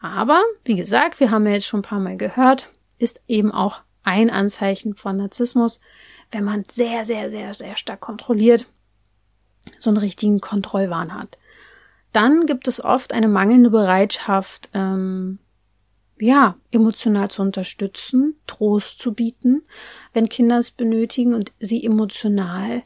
Aber, 0.00 0.42
wie 0.64 0.74
gesagt, 0.74 1.20
wir 1.20 1.30
haben 1.30 1.46
ja 1.46 1.52
jetzt 1.52 1.66
schon 1.66 1.80
ein 1.80 1.84
paar 1.84 2.00
Mal 2.00 2.16
gehört, 2.16 2.70
ist 2.98 3.22
eben 3.28 3.52
auch 3.52 3.82
ein 4.02 4.30
Anzeichen 4.30 4.94
von 4.94 5.16
Narzissmus, 5.16 5.80
wenn 6.30 6.44
man 6.44 6.64
sehr, 6.70 7.04
sehr, 7.04 7.30
sehr, 7.30 7.54
sehr 7.54 7.76
stark 7.76 8.00
kontrolliert, 8.00 8.66
so 9.78 9.90
einen 9.90 9.98
richtigen 9.98 10.40
Kontrollwahn 10.40 11.14
hat. 11.14 11.38
Dann 12.12 12.46
gibt 12.46 12.68
es 12.68 12.84
oft 12.84 13.12
eine 13.12 13.28
mangelnde 13.28 13.70
Bereitschaft, 13.70 14.68
ähm, 14.74 15.38
ja, 16.18 16.56
emotional 16.70 17.30
zu 17.30 17.42
unterstützen, 17.42 18.36
Trost 18.46 18.98
zu 19.00 19.12
bieten, 19.12 19.62
wenn 20.12 20.28
Kinder 20.28 20.58
es 20.58 20.70
benötigen 20.70 21.34
und 21.34 21.52
sie 21.58 21.84
emotional, 21.84 22.82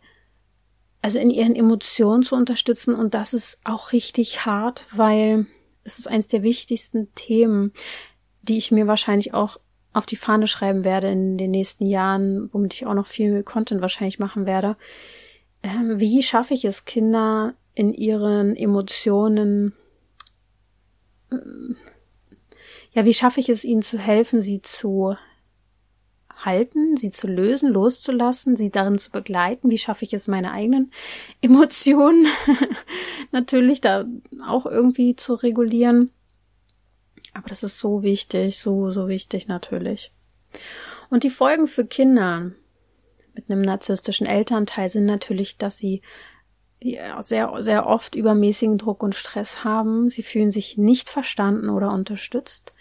also 1.02 1.18
in 1.18 1.31
ihren 1.31 1.55
Emotionen 1.55 2.22
zu 2.22 2.35
unterstützen. 2.35 2.94
Und 2.94 3.14
das 3.14 3.35
ist 3.35 3.61
auch 3.64 3.92
richtig 3.92 4.46
hart, 4.46 4.87
weil 4.90 5.46
es 5.85 5.98
ist 5.98 6.09
eines 6.09 6.29
der 6.29 6.42
wichtigsten 6.42 7.12
Themen, 7.14 7.72
die 8.42 8.57
ich 8.57 8.70
mir 8.70 8.87
wahrscheinlich 8.87 9.35
auch 9.35 9.59
auf 9.96 10.06
die 10.06 10.16
Fahne 10.16 10.46
schreiben 10.46 10.85
werde 10.85 11.09
in 11.09 11.38
den 11.38 11.50
nächsten 11.50 11.87
Jahren, 11.87 12.52
womit 12.52 12.74
ich 12.74 12.87
auch 12.87 12.94
noch 12.94 13.06
viel 13.06 13.42
Content 13.42 13.80
wahrscheinlich 13.80 14.18
machen 14.18 14.44
werde. 14.44 14.76
Ähm, 15.62 15.98
wie 15.98 16.22
schaffe 16.22 16.52
ich 16.52 16.66
es, 16.66 16.85
Kinder 16.85 17.54
in 17.74 17.94
ihren 17.94 18.54
Emotionen, 18.56 19.72
äh, 21.30 21.37
ja, 22.92 23.06
wie 23.06 23.14
schaffe 23.14 23.40
ich 23.40 23.48
es, 23.48 23.64
ihnen 23.64 23.82
zu 23.82 23.98
helfen, 23.98 24.42
sie 24.42 24.61
zu 24.61 25.16
halten, 26.35 26.98
sie 26.98 27.11
zu 27.11 27.26
lösen, 27.26 27.72
loszulassen, 27.72 28.54
sie 28.54 28.70
darin 28.70 28.98
zu 28.98 29.11
begleiten? 29.11 29.70
Wie 29.70 29.78
schaffe 29.78 30.04
ich 30.04 30.12
es, 30.12 30.28
meine 30.28 30.52
eigenen 30.52 30.92
Emotionen 31.40 32.26
natürlich 33.32 33.80
da 33.80 34.04
auch 34.46 34.66
irgendwie 34.66 35.16
zu 35.16 35.32
regulieren? 35.35 36.11
Aber 37.37 37.49
das 37.49 37.62
ist 37.62 37.79
so 37.79 38.03
wichtig, 38.03 38.59
so, 38.59 38.90
so 38.90 39.09
wichtig 39.09 39.46
natürlich. 39.46 40.11
Und 41.11 41.22
die 41.22 41.31
Folgen 41.31 41.66
für 41.66 41.85
Kinder 41.85 42.53
mit 43.35 43.51
einem 43.51 43.61
narzisstischen 43.61 44.27
Elternteil 44.27 44.88
sind 44.88 45.05
natürlich, 45.05 45.59
dass 45.59 45.77
sie 45.77 46.01
ja, 46.81 47.22
sehr, 47.22 47.53
sehr 47.62 47.87
oft 47.87 48.14
übermäßigen 48.14 48.79
Druck 48.79 49.03
und 49.03 49.14
Stress 49.14 49.64
haben. 49.64 50.09
Sie 50.09 50.22
fühlen 50.22 50.51
sich 50.51 50.79
nicht 50.79 51.11
verstanden 51.11 51.68
oder 51.68 51.92
unterstützt. 51.92 52.72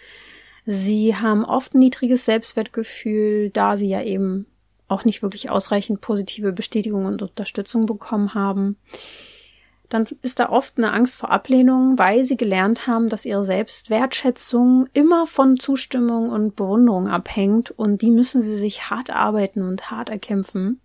Sie 0.66 1.18
haben 1.18 1.44
oft 1.44 1.74
ein 1.74 1.80
niedriges 1.80 2.24
Selbstwertgefühl, 2.24 3.50
da 3.50 3.76
sie 3.76 3.90
ja 3.90 4.02
eben 4.04 4.46
auch 4.88 5.04
nicht 5.04 5.22
wirklich 5.22 5.50
ausreichend 5.50 6.00
positive 6.00 6.54
Bestätigung 6.54 7.06
und 7.06 7.22
Unterstützung 7.22 7.86
bekommen 7.88 8.34
haben 8.34 8.78
dann 9.96 10.08
ist 10.22 10.40
da 10.40 10.50
oft 10.50 10.78
eine 10.78 10.92
Angst 10.92 11.16
vor 11.16 11.32
Ablehnung, 11.32 11.98
weil 11.98 12.26
sie 12.26 12.36
gelernt 12.36 12.86
haben, 12.86 13.08
dass 13.08 13.26
ihre 13.26 13.46
Selbstwertschätzung 13.46 14.88
immer 14.94 15.26
von 15.26 15.58
Zustimmung 15.58 16.30
und 16.30 16.56
Bewunderung 16.58 17.08
abhängt 17.08 17.72
und 17.72 18.02
die 18.02 18.12
müssen 18.12 18.42
sie 18.42 18.58
sich 18.58 18.90
hart 18.90 19.10
arbeiten 19.10 19.62
und 19.64 19.90
hart 19.90 20.10
erkämpfen. 20.10 20.82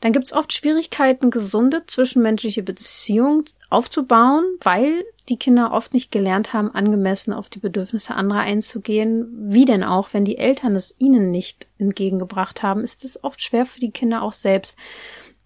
dann 0.00 0.12
gibt 0.12 0.26
es 0.26 0.34
oft 0.34 0.52
Schwierigkeiten, 0.52 1.30
gesunde 1.30 1.86
zwischenmenschliche 1.86 2.62
Beziehungen 2.62 3.44
aufzubauen, 3.70 4.44
weil 4.60 5.02
die 5.30 5.38
Kinder 5.38 5.72
oft 5.72 5.94
nicht 5.94 6.12
gelernt 6.12 6.52
haben, 6.52 6.70
angemessen 6.74 7.32
auf 7.32 7.48
die 7.48 7.58
Bedürfnisse 7.58 8.14
anderer 8.14 8.40
einzugehen. 8.40 9.26
Wie 9.50 9.64
denn 9.64 9.82
auch, 9.82 10.12
wenn 10.12 10.26
die 10.26 10.36
Eltern 10.36 10.76
es 10.76 10.94
ihnen 10.98 11.30
nicht 11.30 11.66
entgegengebracht 11.78 12.62
haben, 12.62 12.82
ist 12.82 13.02
es 13.02 13.24
oft 13.24 13.40
schwer 13.40 13.64
für 13.64 13.80
die 13.80 13.92
Kinder 13.92 14.20
auch 14.20 14.34
selbst. 14.34 14.76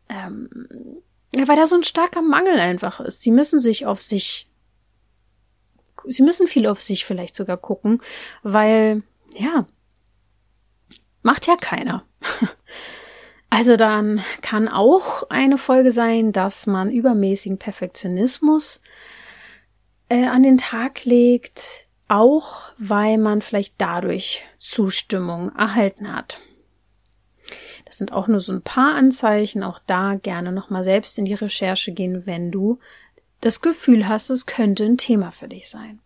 Ähm, 0.08 0.48
weil 1.36 1.56
da 1.56 1.66
so 1.66 1.76
ein 1.76 1.84
starker 1.84 2.22
Mangel 2.22 2.58
einfach 2.58 3.00
ist. 3.00 3.22
Sie 3.22 3.30
müssen 3.30 3.58
sich 3.58 3.86
auf 3.86 4.00
sich, 4.00 4.48
sie 6.06 6.22
müssen 6.22 6.46
viel 6.46 6.66
auf 6.66 6.80
sich 6.80 7.04
vielleicht 7.04 7.36
sogar 7.36 7.56
gucken, 7.56 8.00
weil, 8.42 9.02
ja, 9.36 9.66
macht 11.22 11.46
ja 11.46 11.56
keiner. 11.56 12.04
Also 13.50 13.76
dann 13.76 14.22
kann 14.42 14.68
auch 14.68 15.22
eine 15.30 15.56
Folge 15.56 15.90
sein, 15.90 16.32
dass 16.32 16.66
man 16.66 16.90
übermäßigen 16.90 17.58
Perfektionismus 17.58 18.82
äh, 20.10 20.26
an 20.26 20.42
den 20.42 20.58
Tag 20.58 21.04
legt, 21.04 21.86
auch 22.08 22.66
weil 22.76 23.16
man 23.16 23.40
vielleicht 23.40 23.74
dadurch 23.78 24.44
Zustimmung 24.58 25.54
erhalten 25.56 26.14
hat. 26.14 26.40
Das 27.88 27.96
sind 27.96 28.12
auch 28.12 28.28
nur 28.28 28.40
so 28.40 28.52
ein 28.52 28.60
paar 28.60 28.94
Anzeichen. 28.94 29.62
Auch 29.62 29.80
da 29.86 30.14
gerne 30.14 30.52
nochmal 30.52 30.84
selbst 30.84 31.18
in 31.18 31.24
die 31.24 31.34
Recherche 31.34 31.92
gehen, 31.92 32.26
wenn 32.26 32.50
du 32.50 32.78
das 33.40 33.62
Gefühl 33.62 34.06
hast, 34.06 34.28
es 34.28 34.44
könnte 34.44 34.84
ein 34.84 34.98
Thema 34.98 35.30
für 35.30 35.48
dich 35.48 35.70
sein. 35.70 36.00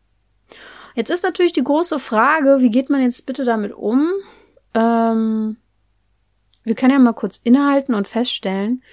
Jetzt 0.95 1.11
ist 1.11 1.25
natürlich 1.25 1.53
die 1.53 1.65
große 1.65 1.99
Frage, 1.99 2.59
wie 2.61 2.71
geht 2.71 2.89
man 2.89 3.03
jetzt 3.03 3.27
bitte 3.27 3.45
damit 3.45 3.73
um? 3.73 4.13
Ähm, 4.75 5.57
wir 6.63 6.77
können 6.77 6.93
ja 6.93 6.99
mal 7.01 7.15
kurz 7.15 7.41
innehalten 7.43 7.95
und 7.95 8.07
feststellen, 8.07 8.85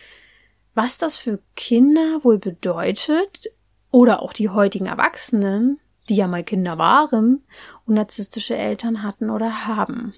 was 0.73 0.97
das 0.97 1.15
für 1.17 1.39
Kinder 1.56 2.23
wohl 2.23 2.39
bedeutet 2.39 3.52
oder 3.91 4.23
auch 4.23 4.34
die 4.34 4.49
heutigen 4.49 4.88
Erwachsenen, 4.88 5.80
die 6.08 6.15
ja 6.15 6.28
mal 6.28 6.43
Kinder 6.43 6.80
waren 6.80 7.43
und 7.86 7.93
narzisstische 7.93 8.56
Eltern 8.56 9.04
hatten 9.04 9.30
oder 9.30 9.67
haben. 9.67 10.15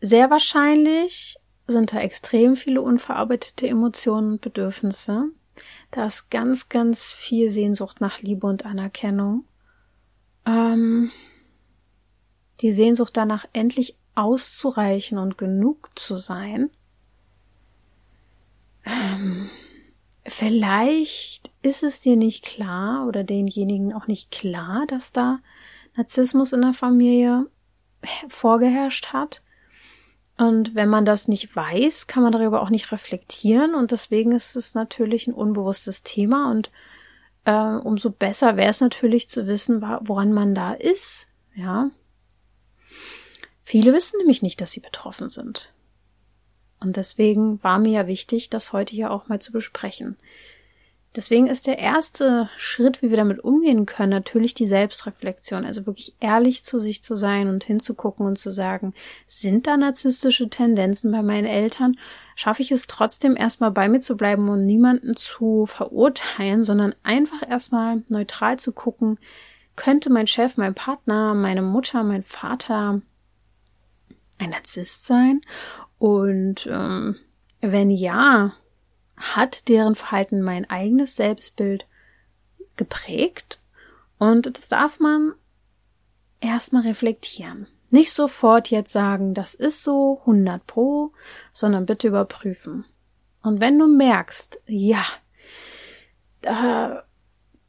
Sehr 0.00 0.30
wahrscheinlich 0.30 1.36
sind 1.66 1.92
da 1.92 2.00
extrem 2.00 2.56
viele 2.56 2.82
unverarbeitete 2.82 3.68
Emotionen 3.68 4.32
und 4.32 4.40
Bedürfnisse. 4.40 5.26
Da 5.90 6.06
ist 6.06 6.30
ganz, 6.30 6.68
ganz 6.68 7.12
viel 7.12 7.50
Sehnsucht 7.50 8.00
nach 8.00 8.20
Liebe 8.20 8.46
und 8.46 8.64
Anerkennung. 8.64 9.44
Ähm, 10.46 11.10
die 12.60 12.72
Sehnsucht 12.72 13.16
danach, 13.16 13.44
endlich 13.52 13.96
auszureichen 14.14 15.18
und 15.18 15.38
genug 15.38 15.90
zu 15.94 16.16
sein. 16.16 16.70
Ähm, 18.84 19.48
vielleicht 20.26 21.50
ist 21.62 21.82
es 21.82 22.00
dir 22.00 22.16
nicht 22.16 22.44
klar 22.44 23.06
oder 23.06 23.24
denjenigen 23.24 23.92
auch 23.92 24.06
nicht 24.06 24.30
klar, 24.30 24.86
dass 24.86 25.12
da 25.12 25.40
Narzissmus 25.96 26.52
in 26.52 26.62
der 26.62 26.74
Familie 26.74 27.46
vorgeherrscht 28.28 29.12
hat. 29.12 29.42
Und 30.38 30.76
wenn 30.76 30.88
man 30.88 31.04
das 31.04 31.26
nicht 31.26 31.54
weiß, 31.54 32.06
kann 32.06 32.22
man 32.22 32.32
darüber 32.32 32.62
auch 32.62 32.70
nicht 32.70 32.92
reflektieren. 32.92 33.74
Und 33.74 33.90
deswegen 33.90 34.32
ist 34.32 34.54
es 34.54 34.74
natürlich 34.74 35.26
ein 35.26 35.34
unbewusstes 35.34 36.04
Thema. 36.04 36.50
Und 36.50 36.70
äh, 37.44 37.52
umso 37.52 38.10
besser 38.10 38.56
wäre 38.56 38.70
es 38.70 38.80
natürlich 38.80 39.28
zu 39.28 39.48
wissen, 39.48 39.82
woran 39.82 40.32
man 40.32 40.54
da 40.54 40.74
ist. 40.74 41.26
Ja. 41.56 41.90
Viele 43.64 43.92
wissen 43.92 44.18
nämlich 44.18 44.40
nicht, 44.40 44.60
dass 44.60 44.70
sie 44.70 44.80
betroffen 44.80 45.28
sind. 45.28 45.72
Und 46.78 46.96
deswegen 46.96 47.62
war 47.64 47.80
mir 47.80 47.90
ja 47.92 48.06
wichtig, 48.06 48.48
das 48.48 48.72
heute 48.72 48.94
hier 48.94 49.10
auch 49.10 49.26
mal 49.26 49.40
zu 49.40 49.50
besprechen. 49.50 50.16
Deswegen 51.16 51.46
ist 51.46 51.66
der 51.66 51.78
erste 51.78 52.50
Schritt, 52.56 53.00
wie 53.02 53.10
wir 53.10 53.16
damit 53.16 53.42
umgehen 53.42 53.86
können, 53.86 54.10
natürlich 54.10 54.54
die 54.54 54.66
Selbstreflexion. 54.66 55.64
Also 55.64 55.86
wirklich 55.86 56.14
ehrlich 56.20 56.64
zu 56.64 56.78
sich 56.78 57.02
zu 57.02 57.16
sein 57.16 57.48
und 57.48 57.64
hinzugucken 57.64 58.26
und 58.26 58.38
zu 58.38 58.50
sagen, 58.50 58.94
sind 59.26 59.66
da 59.66 59.76
narzisstische 59.76 60.50
Tendenzen 60.50 61.10
bei 61.10 61.22
meinen 61.22 61.46
Eltern? 61.46 61.98
Schaffe 62.36 62.62
ich 62.62 62.70
es 62.70 62.86
trotzdem 62.86 63.36
erstmal 63.36 63.70
bei 63.70 63.88
mir 63.88 64.00
zu 64.00 64.16
bleiben 64.16 64.48
und 64.48 64.66
niemanden 64.66 65.16
zu 65.16 65.66
verurteilen, 65.66 66.62
sondern 66.62 66.94
einfach 67.02 67.48
erstmal 67.48 68.02
neutral 68.08 68.58
zu 68.58 68.72
gucken, 68.72 69.18
könnte 69.76 70.10
mein 70.10 70.26
Chef, 70.26 70.56
mein 70.56 70.74
Partner, 70.74 71.34
meine 71.34 71.62
Mutter, 71.62 72.04
mein 72.04 72.22
Vater, 72.22 73.00
ein 74.38 74.50
Narzisst 74.50 75.06
sein? 75.06 75.40
Und 75.98 76.68
ähm, 76.70 77.16
wenn 77.60 77.90
ja, 77.90 78.52
hat 79.18 79.68
deren 79.68 79.94
Verhalten 79.94 80.42
mein 80.42 80.68
eigenes 80.68 81.16
Selbstbild 81.16 81.86
geprägt? 82.76 83.60
Und 84.18 84.46
das 84.46 84.68
darf 84.68 85.00
man 85.00 85.34
erstmal 86.40 86.82
reflektieren. 86.82 87.66
Nicht 87.90 88.12
sofort 88.12 88.70
jetzt 88.70 88.92
sagen, 88.92 89.34
das 89.34 89.54
ist 89.54 89.82
so 89.82 90.18
100 90.20 90.66
pro, 90.66 91.12
sondern 91.52 91.86
bitte 91.86 92.08
überprüfen. 92.08 92.84
Und 93.42 93.60
wenn 93.60 93.78
du 93.78 93.86
merkst, 93.86 94.60
ja, 94.66 95.04
da 96.42 97.04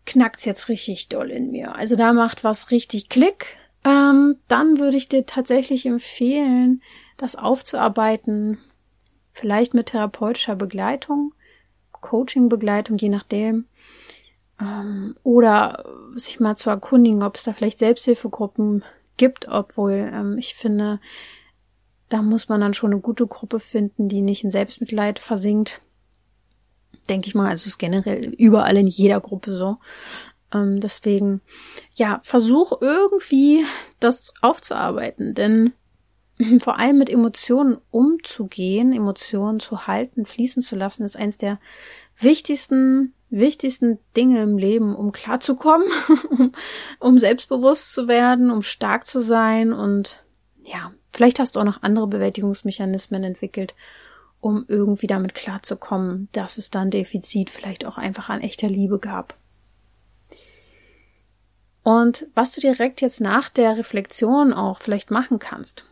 knackt's 0.06 0.46
jetzt 0.46 0.68
richtig 0.68 1.08
doll 1.08 1.32
in 1.32 1.52
mir, 1.52 1.76
also 1.76 1.96
da 1.96 2.12
macht 2.14 2.44
was 2.44 2.72
richtig 2.72 3.10
Klick, 3.10 3.58
ähm, 3.86 4.38
dann 4.48 4.80
würde 4.80 4.98
ich 4.98 5.08
dir 5.08 5.26
tatsächlich 5.26 5.86
empfehlen, 5.86 6.82
das 7.16 7.36
aufzuarbeiten, 7.36 8.58
vielleicht 9.32 9.74
mit 9.74 9.88
therapeutischer 9.88 10.56
Begleitung, 10.56 11.34
Coaching-Begleitung, 12.02 12.98
je 12.98 13.10
nachdem, 13.10 13.66
ähm, 14.60 15.16
oder 15.24 15.86
sich 16.16 16.40
mal 16.40 16.56
zu 16.56 16.70
erkundigen, 16.70 17.24
ob 17.24 17.38
es 17.38 17.44
da 17.44 17.54
vielleicht 17.54 17.80
Selbsthilfegruppen 17.80 18.84
gibt, 19.18 19.48
obwohl 19.48 20.12
ähm, 20.14 20.38
ich 20.38 20.56
finde, 20.56 21.00
da 22.10 22.22
muss 22.22 22.50
man 22.50 22.62
dann 22.62 22.74
schon 22.74 22.92
eine 22.92 23.02
gute 23.02 23.28
Gruppe 23.28 23.60
finden, 23.60 24.10
die 24.10 24.22
nicht 24.22 24.44
in 24.44 24.52
Selbstmitleid 24.52 25.20
versinkt. 25.20 25.82
Denke 27.08 27.28
ich 27.28 27.36
mal, 27.36 27.50
also 27.50 27.68
ist 27.68 27.78
generell 27.78 28.34
überall 28.34 28.78
in 28.78 28.88
jeder 28.88 29.22
Gruppe 29.22 29.54
so. 29.54 29.78
Ähm, 30.54 30.80
deswegen, 30.80 31.42
ja, 31.94 32.20
versuch 32.24 32.82
irgendwie 32.82 33.64
das 34.00 34.34
aufzuarbeiten, 34.42 35.36
denn 35.36 35.74
vor 36.60 36.80
allem 36.80 36.97
mit 36.97 37.10
Emotionen 37.10 37.78
umzugehen, 37.91 38.93
Emotionen 38.93 39.60
zu 39.60 39.88
halten, 39.88 40.25
fließen 40.25 40.62
zu 40.62 40.75
lassen, 40.75 41.04
ist 41.04 41.17
eins 41.17 41.38
der 41.38 41.60
wichtigsten, 42.17 43.13
wichtigsten 43.30 43.99
Dinge 44.15 44.41
im 44.41 44.58
Leben, 44.58 44.95
um 44.95 45.12
klarzukommen, 45.12 45.88
um 46.99 47.17
selbstbewusst 47.19 47.93
zu 47.93 48.08
werden, 48.08 48.52
um 48.52 48.62
stark 48.62 49.06
zu 49.06 49.21
sein 49.21 49.73
und 49.73 50.23
ja, 50.63 50.91
vielleicht 51.12 51.39
hast 51.39 51.56
du 51.56 51.60
auch 51.60 51.65
noch 51.65 51.82
andere 51.82 52.08
Bewältigungsmechanismen 52.08 53.23
entwickelt, 53.23 53.73
um 54.39 54.65
irgendwie 54.67 55.08
damit 55.08 55.34
klarzukommen, 55.34 56.30
dass 56.32 56.58
es 56.58 56.69
dann 56.69 56.91
Defizit 56.91 57.49
vielleicht 57.49 57.86
auch 57.86 57.97
einfach 57.97 58.30
an 58.30 58.41
echter 58.41 58.69
Liebe 58.69 58.99
gab. 58.99 59.36
Und 61.84 62.28
was 62.36 62.52
du 62.52 62.62
direkt 62.62 63.02
jetzt 63.02 63.19
nach 63.19 63.49
der 63.49 63.78
Reflexion 63.78 64.54
auch 64.54 64.80
vielleicht 64.80 65.12
machen 65.12 65.39
kannst, 65.39 65.86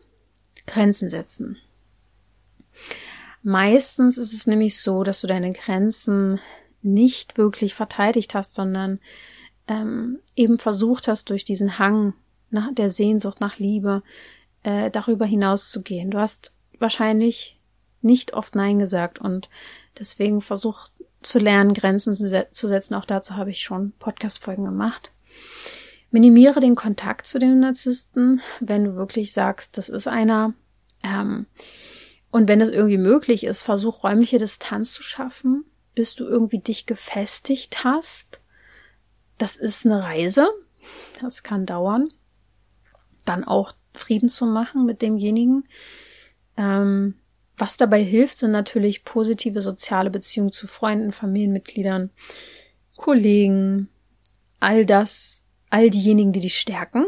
Grenzen 0.67 1.09
setzen. 1.09 1.57
Meistens 3.41 4.17
ist 4.17 4.33
es 4.33 4.45
nämlich 4.45 4.79
so, 4.79 5.03
dass 5.03 5.21
du 5.21 5.27
deine 5.27 5.53
Grenzen 5.53 6.39
nicht 6.81 7.37
wirklich 7.37 7.73
verteidigt 7.73 8.35
hast, 8.35 8.53
sondern 8.53 8.99
ähm, 9.67 10.19
eben 10.35 10.59
versucht 10.59 11.07
hast, 11.07 11.29
durch 11.29 11.43
diesen 11.43 11.79
Hang 11.79 12.13
nach 12.49 12.73
der 12.73 12.89
Sehnsucht 12.89 13.41
nach 13.41 13.57
Liebe 13.57 14.03
äh, 14.63 14.89
darüber 14.91 15.25
hinaus 15.25 15.69
zu 15.69 15.81
gehen. 15.81 16.11
Du 16.11 16.19
hast 16.19 16.53
wahrscheinlich 16.79 17.59
nicht 18.01 18.33
oft 18.33 18.55
Nein 18.55 18.79
gesagt 18.79 19.19
und 19.19 19.49
deswegen 19.97 20.41
versuch 20.41 20.87
zu 21.21 21.39
lernen, 21.39 21.73
Grenzen 21.73 22.13
zu, 22.13 22.27
se 22.27 22.47
zu 22.51 22.67
setzen. 22.67 22.93
Auch 22.93 23.05
dazu 23.05 23.35
habe 23.35 23.49
ich 23.49 23.61
schon 23.61 23.91
Podcast-Folgen 23.99 24.65
gemacht. 24.65 25.11
Minimiere 26.11 26.59
den 26.59 26.75
Kontakt 26.75 27.27
zu 27.27 27.39
dem 27.39 27.59
Narzissten, 27.59 28.41
wenn 28.59 28.85
du 28.85 28.95
wirklich 28.95 29.33
sagst, 29.33 29.77
das 29.77 29.89
ist 29.89 30.07
einer. 30.07 30.53
Ähm, 31.03 31.47
und 32.31 32.47
wenn 32.47 32.61
es 32.61 32.69
irgendwie 32.69 32.97
möglich 32.97 33.43
ist, 33.43 33.63
versuch 33.63 34.03
räumliche 34.03 34.37
Distanz 34.37 34.93
zu 34.93 35.03
schaffen, 35.03 35.65
bis 35.95 36.15
du 36.15 36.25
irgendwie 36.25 36.59
dich 36.59 36.85
gefestigt 36.85 37.83
hast. 37.83 38.41
Das 39.37 39.55
ist 39.55 39.85
eine 39.85 40.03
Reise. 40.03 40.47
Das 41.21 41.43
kann 41.43 41.65
dauern. 41.65 42.09
Dann 43.25 43.43
auch 43.43 43.73
Frieden 43.93 44.29
zu 44.29 44.45
machen 44.45 44.85
mit 44.85 45.01
demjenigen. 45.01 45.67
Ähm, 46.55 47.15
was 47.57 47.75
dabei 47.75 48.03
hilft, 48.03 48.37
sind 48.37 48.51
natürlich 48.51 49.03
positive 49.03 49.61
soziale 49.61 50.11
Beziehungen 50.11 50.51
zu 50.51 50.67
Freunden, 50.67 51.11
Familienmitgliedern, 51.11 52.11
Kollegen, 52.95 53.89
all 54.59 54.85
das 54.85 55.46
all 55.69 55.89
diejenigen, 55.89 56.31
die 56.33 56.39
dich 56.41 56.59
stärken. 56.59 57.05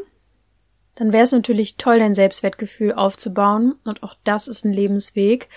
dann 0.95 1.13
wäre 1.13 1.23
es 1.23 1.31
natürlich 1.31 1.77
toll, 1.77 1.99
dein 1.99 2.13
Selbstwertgefühl 2.13 2.93
aufzubauen. 2.93 3.75
Und 3.85 4.03
auch 4.03 4.15
das 4.25 4.49
ist 4.49 4.65
ein 4.65 4.73
Lebensweg. 4.73 5.47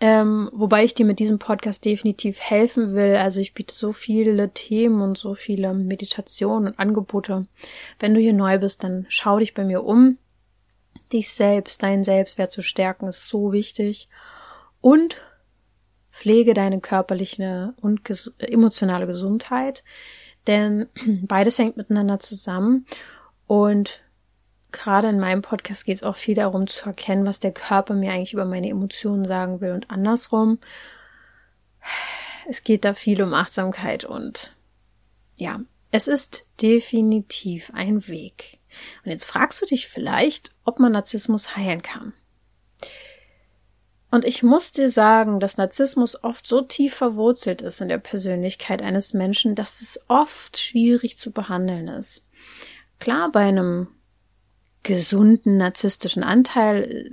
Ähm, 0.00 0.48
wobei 0.52 0.84
ich 0.84 0.94
dir 0.94 1.04
mit 1.04 1.18
diesem 1.18 1.38
Podcast 1.38 1.84
definitiv 1.84 2.40
helfen 2.40 2.94
will. 2.94 3.16
Also 3.16 3.40
ich 3.40 3.52
biete 3.52 3.74
so 3.74 3.92
viele 3.92 4.50
Themen 4.50 5.02
und 5.02 5.18
so 5.18 5.34
viele 5.34 5.74
Meditationen 5.74 6.68
und 6.68 6.78
Angebote. 6.78 7.46
Wenn 7.98 8.14
du 8.14 8.20
hier 8.20 8.32
neu 8.32 8.58
bist, 8.58 8.84
dann 8.84 9.06
schau 9.08 9.40
dich 9.40 9.54
bei 9.54 9.64
mir 9.64 9.84
um. 9.84 10.16
Dich 11.12 11.32
selbst, 11.32 11.82
deinen 11.82 12.04
Selbstwert 12.04 12.52
zu 12.52 12.62
stärken, 12.62 13.08
ist 13.08 13.28
so 13.28 13.52
wichtig. 13.52 14.08
Und 14.80 15.16
pflege 16.12 16.54
deine 16.54 16.80
körperliche 16.80 17.74
und 17.80 18.04
ges 18.04 18.32
emotionale 18.38 19.06
Gesundheit. 19.06 19.82
Denn 20.48 20.88
beides 21.22 21.58
hängt 21.58 21.76
miteinander 21.76 22.18
zusammen. 22.18 22.86
Und 23.46 24.02
gerade 24.72 25.08
in 25.08 25.20
meinem 25.20 25.42
Podcast 25.42 25.84
geht 25.84 25.96
es 25.96 26.02
auch 26.02 26.16
viel 26.16 26.34
darum 26.34 26.66
zu 26.66 26.86
erkennen, 26.86 27.24
was 27.24 27.38
der 27.38 27.52
Körper 27.52 27.94
mir 27.94 28.12
eigentlich 28.12 28.32
über 28.32 28.44
meine 28.44 28.68
Emotionen 28.68 29.24
sagen 29.24 29.60
will 29.60 29.70
und 29.72 29.90
andersrum. 29.90 30.58
Es 32.48 32.64
geht 32.64 32.84
da 32.84 32.94
viel 32.94 33.22
um 33.22 33.34
Achtsamkeit 33.34 34.04
und 34.04 34.54
ja, 35.36 35.60
es 35.90 36.08
ist 36.08 36.46
definitiv 36.60 37.70
ein 37.74 38.08
Weg. 38.08 38.58
Und 39.04 39.10
jetzt 39.10 39.24
fragst 39.24 39.62
du 39.62 39.66
dich 39.66 39.86
vielleicht, 39.88 40.54
ob 40.64 40.78
man 40.78 40.92
Narzissmus 40.92 41.56
heilen 41.56 41.82
kann. 41.82 42.12
Und 44.10 44.24
ich 44.24 44.42
muss 44.42 44.72
dir 44.72 44.88
sagen, 44.88 45.38
dass 45.38 45.58
Narzissmus 45.58 46.22
oft 46.22 46.46
so 46.46 46.62
tief 46.62 46.94
verwurzelt 46.94 47.60
ist 47.60 47.80
in 47.80 47.88
der 47.88 47.98
Persönlichkeit 47.98 48.80
eines 48.80 49.12
Menschen, 49.12 49.54
dass 49.54 49.82
es 49.82 50.00
oft 50.08 50.58
schwierig 50.58 51.18
zu 51.18 51.30
behandeln 51.30 51.88
ist. 51.88 52.24
Klar, 53.00 53.30
bei 53.30 53.40
einem 53.40 53.88
gesunden 54.82 55.58
narzisstischen 55.58 56.22
Anteil 56.22 56.82
äh, 56.84 57.10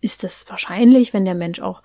ist 0.00 0.24
es 0.24 0.46
wahrscheinlich, 0.48 1.12
wenn 1.12 1.24
der 1.24 1.34
Mensch 1.34 1.60
auch 1.60 1.82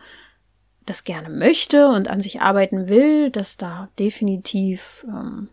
das 0.86 1.04
gerne 1.04 1.30
möchte 1.30 1.88
und 1.88 2.10
an 2.10 2.22
sich 2.22 2.42
arbeiten 2.42 2.88
will, 2.88 3.32
dass 3.32 3.58
da 3.58 3.90
definitiv 4.00 5.06
ähm, 5.08 5.50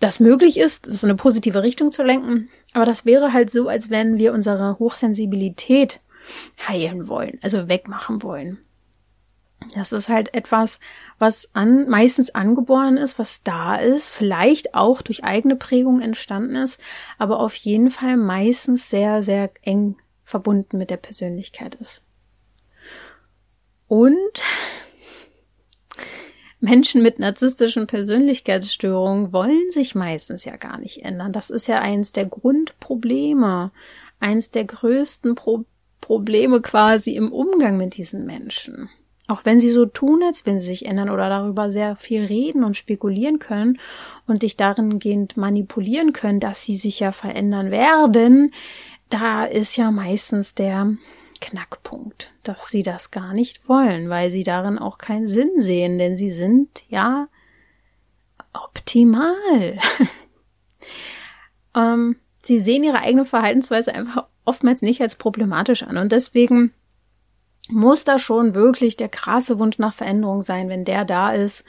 das 0.00 0.20
möglich 0.20 0.58
ist, 0.58 0.86
das 0.86 1.02
in 1.02 1.10
eine 1.10 1.16
positive 1.16 1.62
Richtung 1.62 1.92
zu 1.92 2.02
lenken. 2.02 2.48
Aber 2.74 2.84
das 2.84 3.04
wäre 3.06 3.32
halt 3.32 3.50
so, 3.50 3.68
als 3.68 3.88
wenn 3.88 4.18
wir 4.18 4.32
unsere 4.32 4.78
Hochsensibilität 4.78 6.00
heilen 6.66 7.08
wollen, 7.08 7.38
also 7.42 7.68
wegmachen 7.68 8.22
wollen. 8.22 8.58
Das 9.74 9.92
ist 9.92 10.08
halt 10.08 10.34
etwas, 10.34 10.80
was 11.18 11.50
an, 11.54 11.88
meistens 11.88 12.34
angeboren 12.34 12.96
ist, 12.96 13.18
was 13.18 13.42
da 13.42 13.76
ist, 13.76 14.10
vielleicht 14.10 14.74
auch 14.74 15.02
durch 15.02 15.24
eigene 15.24 15.56
Prägung 15.56 16.00
entstanden 16.00 16.56
ist, 16.56 16.80
aber 17.18 17.40
auf 17.40 17.54
jeden 17.56 17.90
Fall 17.90 18.16
meistens 18.16 18.90
sehr, 18.90 19.22
sehr 19.22 19.50
eng 19.62 19.96
verbunden 20.24 20.78
mit 20.78 20.90
der 20.90 20.98
Persönlichkeit 20.98 21.74
ist. 21.76 22.02
Und 23.88 24.14
Menschen 26.60 27.02
mit 27.02 27.18
narzisstischen 27.18 27.86
Persönlichkeitsstörungen 27.86 29.32
wollen 29.32 29.70
sich 29.70 29.94
meistens 29.94 30.44
ja 30.44 30.56
gar 30.56 30.78
nicht 30.78 31.02
ändern. 31.02 31.32
Das 31.32 31.50
ist 31.50 31.66
ja 31.66 31.80
eins 31.80 32.12
der 32.12 32.26
Grundprobleme, 32.26 33.70
eins 34.20 34.50
der 34.50 34.64
größten 34.64 35.34
Pro 35.34 35.64
Probleme 36.06 36.60
quasi 36.60 37.16
im 37.16 37.32
Umgang 37.32 37.78
mit 37.78 37.96
diesen 37.96 38.26
Menschen. 38.26 38.88
Auch 39.26 39.44
wenn 39.44 39.58
sie 39.58 39.70
so 39.70 39.86
tun, 39.86 40.22
als 40.22 40.46
wenn 40.46 40.60
sie 40.60 40.68
sich 40.68 40.86
ändern 40.86 41.10
oder 41.10 41.28
darüber 41.28 41.72
sehr 41.72 41.96
viel 41.96 42.24
reden 42.24 42.62
und 42.62 42.76
spekulieren 42.76 43.40
können 43.40 43.80
und 44.24 44.42
dich 44.42 44.56
darin 44.56 45.00
gehend 45.00 45.36
manipulieren 45.36 46.12
können, 46.12 46.38
dass 46.38 46.62
sie 46.62 46.76
sich 46.76 47.00
ja 47.00 47.10
verändern 47.10 47.72
werden, 47.72 48.52
da 49.08 49.46
ist 49.46 49.76
ja 49.76 49.90
meistens 49.90 50.54
der 50.54 50.96
Knackpunkt, 51.40 52.32
dass 52.44 52.68
sie 52.68 52.84
das 52.84 53.10
gar 53.10 53.34
nicht 53.34 53.68
wollen, 53.68 54.08
weil 54.08 54.30
sie 54.30 54.44
darin 54.44 54.78
auch 54.78 54.98
keinen 54.98 55.26
Sinn 55.26 55.50
sehen, 55.56 55.98
denn 55.98 56.14
sie 56.14 56.30
sind 56.30 56.84
ja 56.88 57.26
optimal. 58.52 59.80
ähm, 61.74 62.14
sie 62.44 62.60
sehen 62.60 62.84
ihre 62.84 63.00
eigene 63.00 63.24
Verhaltensweise 63.24 63.92
einfach 63.92 64.28
oftmals 64.46 64.80
nicht 64.80 65.02
als 65.02 65.16
problematisch 65.16 65.82
an 65.82 65.98
und 65.98 66.12
deswegen 66.12 66.72
muss 67.68 68.04
da 68.04 68.18
schon 68.18 68.54
wirklich 68.54 68.96
der 68.96 69.08
krasse 69.08 69.58
Wunsch 69.58 69.78
nach 69.78 69.94
Veränderung 69.94 70.42
sein. 70.42 70.68
Wenn 70.68 70.84
der 70.84 71.04
da 71.04 71.32
ist, 71.32 71.64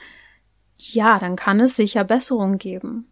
ja, 0.76 1.18
dann 1.18 1.36
kann 1.36 1.60
es 1.60 1.76
sicher 1.76 2.04
Besserung 2.04 2.58
geben. 2.58 3.10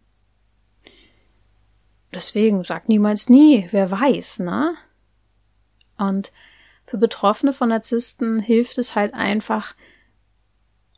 Deswegen 2.13 2.63
sag 2.63 2.87
niemals 2.87 3.29
nie, 3.29 3.67
wer 3.71 3.91
weiß, 3.91 4.39
ne? 4.39 4.75
Und 5.97 6.31
für 6.85 6.97
Betroffene 6.97 7.51
von 7.51 7.69
Narzissten 7.69 8.39
hilft 8.39 8.77
es 8.77 8.95
halt 8.95 9.13
einfach 9.13 9.75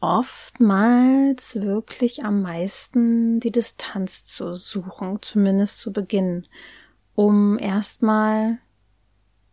oftmals 0.01 1.55
wirklich 1.55 2.23
am 2.23 2.41
meisten 2.41 3.39
die 3.39 3.51
Distanz 3.51 4.23
zu 4.23 4.53
suchen, 4.55 5.19
zumindest 5.21 5.79
zu 5.79 5.91
Beginn, 5.91 6.47
um 7.19 7.59
erstmal 7.59 8.59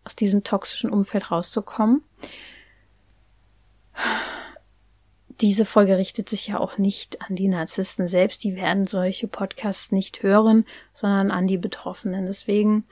aus 0.05 0.15
diesem 0.15 0.45
toxischen 0.45 0.89
Umfeld 0.89 1.33
rauszukommen. 1.33 2.05
Diese 5.41 5.65
Folge 5.65 5.99
richtet 5.99 6.29
sich 6.29 6.47
ja 6.47 6.61
auch 6.61 6.79
nicht 6.79 7.21
an 7.23 7.35
die 7.35 7.49
Narzissten 7.49 8.07
selbst, 8.07 8.45
die 8.45 8.55
werden 8.55 8.87
solche 8.87 9.27
Podcasts 9.27 9.91
nicht 9.91 10.23
hören, 10.23 10.65
sondern 10.93 11.33
an 11.33 11.49
die 11.49 11.59
Betroffenen. 11.59 12.27
Deswegen, 12.27 12.85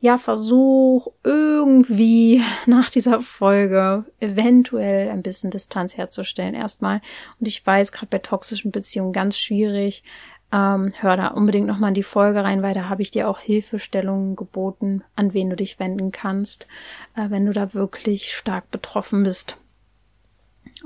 ja, 0.00 0.18
versuch 0.18 1.08
irgendwie 1.22 2.42
nach 2.66 2.90
dieser 2.90 3.22
Folge 3.22 4.04
eventuell 4.20 5.08
ein 5.08 5.22
bisschen 5.22 5.50
Distanz 5.50 5.96
herzustellen 5.96 6.54
erstmal. 6.54 7.00
Und 7.40 7.48
ich 7.48 7.66
weiß, 7.66 7.90
gerade 7.90 8.08
bei 8.10 8.18
toxischen 8.18 8.70
Beziehungen 8.70 9.14
ganz 9.14 9.38
schwierig, 9.38 10.04
ähm, 10.54 10.92
hör 11.00 11.16
da 11.16 11.28
unbedingt 11.28 11.66
nochmal 11.66 11.88
in 11.88 11.94
die 11.94 12.04
Folge 12.04 12.44
rein, 12.44 12.62
weil 12.62 12.74
da 12.74 12.88
habe 12.88 13.02
ich 13.02 13.10
dir 13.10 13.28
auch 13.28 13.40
Hilfestellungen 13.40 14.36
geboten, 14.36 15.02
an 15.16 15.34
wen 15.34 15.50
du 15.50 15.56
dich 15.56 15.80
wenden 15.80 16.12
kannst, 16.12 16.68
äh, 17.16 17.28
wenn 17.28 17.44
du 17.44 17.52
da 17.52 17.74
wirklich 17.74 18.32
stark 18.32 18.70
betroffen 18.70 19.24
bist. 19.24 19.56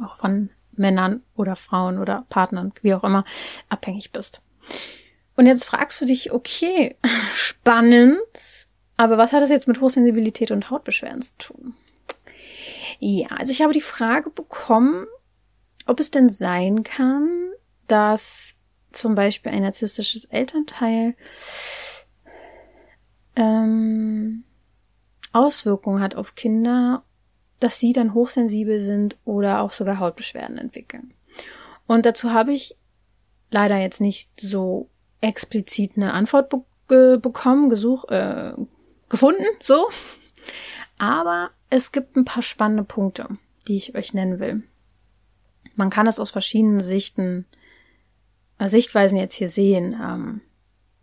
Auch 0.03 0.17
von 0.17 0.49
Männern 0.73 1.23
oder 1.37 1.55
Frauen 1.55 1.99
oder 1.99 2.25
Partnern, 2.31 2.73
wie 2.81 2.95
auch 2.95 3.05
immer, 3.05 3.25
abhängig 3.69 4.11
bist. 4.11 4.41
Und 5.37 5.47
jetzt 5.47 5.67
fragst 5.67 6.01
du 6.01 6.07
dich, 6.07 6.33
okay, 6.33 6.97
spannend, 7.35 8.17
aber 8.97 9.19
was 9.19 9.35
hat 9.35 9.43
das 9.43 9.51
jetzt 9.51 9.69
mit 9.69 9.83
Hochsensibilität 9.83 10.51
und 10.51 10.71
Hautbeschwerden 10.71 11.21
zu 11.21 11.37
tun? 11.37 11.75
Ja, 13.01 13.29
also 13.29 13.53
ich 13.53 13.61
habe 13.61 13.75
die 13.75 13.83
Frage 13.83 14.31
bekommen, 14.31 15.07
ob 15.85 16.01
es 16.01 16.11
denn 16.11 16.31
sein 16.31 16.85
kann, 16.85 17.29
dass 17.87 18.58
zum 18.93 19.15
Beispiel 19.15 19.53
ein 19.53 19.63
narzisstisches 19.63 20.25
Elternteil 20.27 21.15
ähm, 23.37 24.45
Auswirkungen 25.33 26.03
hat 26.03 26.17
auf 26.17 26.35
Kinder, 26.35 27.05
dass 27.61 27.79
sie 27.79 27.93
dann 27.93 28.15
hochsensibel 28.15 28.81
sind 28.81 29.17
oder 29.25 29.61
auch 29.61 29.73
sogar 29.73 29.99
Hautbeschwerden 29.99 30.59
entwickeln. 30.59 31.15
Und 31.87 32.05
dazu 32.07 32.33
habe 32.33 32.53
ich 32.53 32.77
leider 33.51 33.77
jetzt 33.77 34.01
nicht 34.01 34.29
so 34.41 34.89
explizit 35.21 35.93
eine 35.97 36.13
Antwort 36.13 36.51
be 36.87 37.19
bekommen, 37.19 37.69
gesucht, 37.69 38.11
äh, 38.11 38.53
gefunden, 39.09 39.45
so. 39.61 39.89
Aber 40.99 41.51
es 41.71 41.93
gibt 41.93 42.17
ein 42.17 42.25
paar 42.25 42.43
spannende 42.43 42.85
Punkte, 42.85 43.29
die 43.67 43.77
ich 43.77 43.95
euch 43.95 44.15
nennen 44.15 44.41
will. 44.41 44.63
Man 45.75 45.91
kann 45.91 46.07
es 46.07 46.19
aus 46.19 46.31
verschiedenen 46.31 46.83
Sichten 46.83 47.47
Sichtweisen 48.67 49.19
jetzt 49.19 49.35
hier 49.35 49.49
sehen. 49.49 49.93
Ähm, 49.93 50.41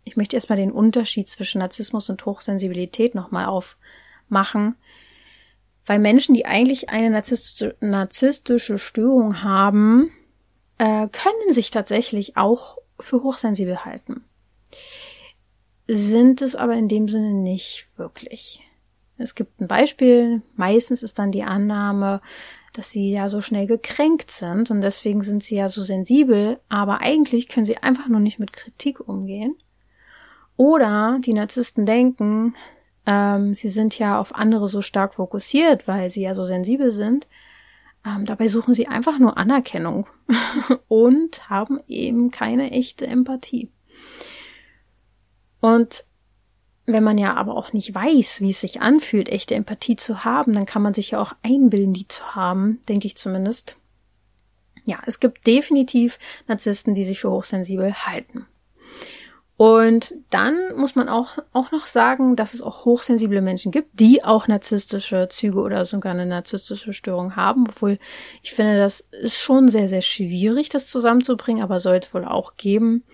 ich 0.04 0.16
möchte 0.16 0.36
erstmal 0.36 0.58
den 0.58 0.72
Unterschied 0.72 1.28
zwischen 1.28 1.58
Narzissmus 1.58 2.10
und 2.10 2.24
Hochsensibilität 2.26 3.14
nochmal 3.14 3.46
aufmachen. 3.46 4.76
Weil 5.86 5.98
Menschen, 6.00 6.34
die 6.34 6.46
eigentlich 6.46 6.90
eine 6.90 7.10
narzisstische, 7.10 8.78
Störung 8.78 9.42
haben, 9.42 10.12
äh, 10.78 11.08
können 11.08 11.52
sich 11.52 11.70
tatsächlich 11.70 12.36
auch 12.36 12.78
für 12.98 13.22
hochsensibel 13.22 13.84
halten. 13.84 14.24
Sind 15.86 16.42
es 16.42 16.56
aber 16.56 16.74
in 16.74 16.88
dem 16.88 17.08
Sinne 17.08 17.32
nicht 17.32 17.88
wirklich. 17.96 18.60
Es 19.18 19.34
gibt 19.34 19.60
ein 19.60 19.68
Beispiel, 19.68 20.42
meistens 20.56 21.02
ist 21.02 21.18
dann 21.18 21.32
die 21.32 21.44
Annahme, 21.44 22.20
dass 22.76 22.90
sie 22.90 23.10
ja 23.10 23.28
so 23.28 23.40
schnell 23.40 23.66
gekränkt 23.66 24.30
sind 24.30 24.70
und 24.70 24.80
deswegen 24.80 25.22
sind 25.22 25.42
sie 25.42 25.56
ja 25.56 25.68
so 25.68 25.82
sensibel, 25.82 26.60
aber 26.68 27.00
eigentlich 27.00 27.48
können 27.48 27.64
sie 27.64 27.78
einfach 27.78 28.08
nur 28.08 28.20
nicht 28.20 28.38
mit 28.38 28.52
Kritik 28.52 29.00
umgehen. 29.00 29.56
Oder 30.56 31.18
die 31.20 31.32
Narzissten 31.32 31.86
denken, 31.86 32.54
ähm, 33.06 33.54
sie 33.54 33.68
sind 33.68 33.98
ja 33.98 34.20
auf 34.20 34.34
andere 34.34 34.68
so 34.68 34.82
stark 34.82 35.14
fokussiert, 35.14 35.86
weil 35.86 36.10
sie 36.10 36.22
ja 36.22 36.34
so 36.34 36.44
sensibel 36.44 36.92
sind. 36.92 37.26
Ähm, 38.04 38.24
dabei 38.24 38.48
suchen 38.48 38.74
sie 38.74 38.88
einfach 38.88 39.18
nur 39.18 39.36
Anerkennung 39.36 40.06
und 40.88 41.48
haben 41.48 41.80
eben 41.86 42.30
keine 42.30 42.70
echte 42.72 43.06
Empathie. 43.06 43.70
Und 45.60 46.04
wenn 46.86 47.02
man 47.02 47.18
ja 47.18 47.34
aber 47.34 47.56
auch 47.56 47.72
nicht 47.72 47.94
weiß, 47.94 48.40
wie 48.40 48.50
es 48.50 48.60
sich 48.60 48.80
anfühlt, 48.80 49.28
echte 49.28 49.54
Empathie 49.54 49.96
zu 49.96 50.24
haben, 50.24 50.52
dann 50.52 50.66
kann 50.66 50.82
man 50.82 50.94
sich 50.94 51.10
ja 51.10 51.20
auch 51.20 51.32
einbilden, 51.42 51.92
die 51.92 52.06
zu 52.08 52.34
haben, 52.34 52.80
denke 52.88 53.06
ich 53.06 53.16
zumindest. 53.16 53.76
Ja, 54.84 55.00
es 55.04 55.18
gibt 55.18 55.46
definitiv 55.48 56.18
Narzissten, 56.46 56.94
die 56.94 57.02
sich 57.02 57.20
für 57.20 57.30
hochsensibel 57.30 57.92
halten. 57.92 58.46
Und 59.56 60.14
dann 60.28 60.76
muss 60.76 60.94
man 60.96 61.08
auch, 61.08 61.38
auch 61.52 61.72
noch 61.72 61.86
sagen, 61.86 62.36
dass 62.36 62.52
es 62.52 62.60
auch 62.60 62.84
hochsensible 62.84 63.40
Menschen 63.40 63.72
gibt, 63.72 63.98
die 63.98 64.22
auch 64.22 64.48
narzisstische 64.48 65.28
Züge 65.30 65.60
oder 65.60 65.86
sogar 65.86 66.12
eine 66.12 66.26
narzisstische 66.26 66.92
Störung 66.92 67.36
haben. 67.36 67.66
Obwohl 67.66 67.98
ich 68.42 68.52
finde, 68.52 68.76
das 68.76 69.00
ist 69.22 69.38
schon 69.38 69.68
sehr, 69.68 69.88
sehr 69.88 70.02
schwierig, 70.02 70.68
das 70.68 70.88
zusammenzubringen, 70.88 71.62
aber 71.62 71.80
soll 71.80 71.96
es 71.96 72.12
wohl 72.12 72.26
auch 72.26 72.56
geben. 72.58 73.04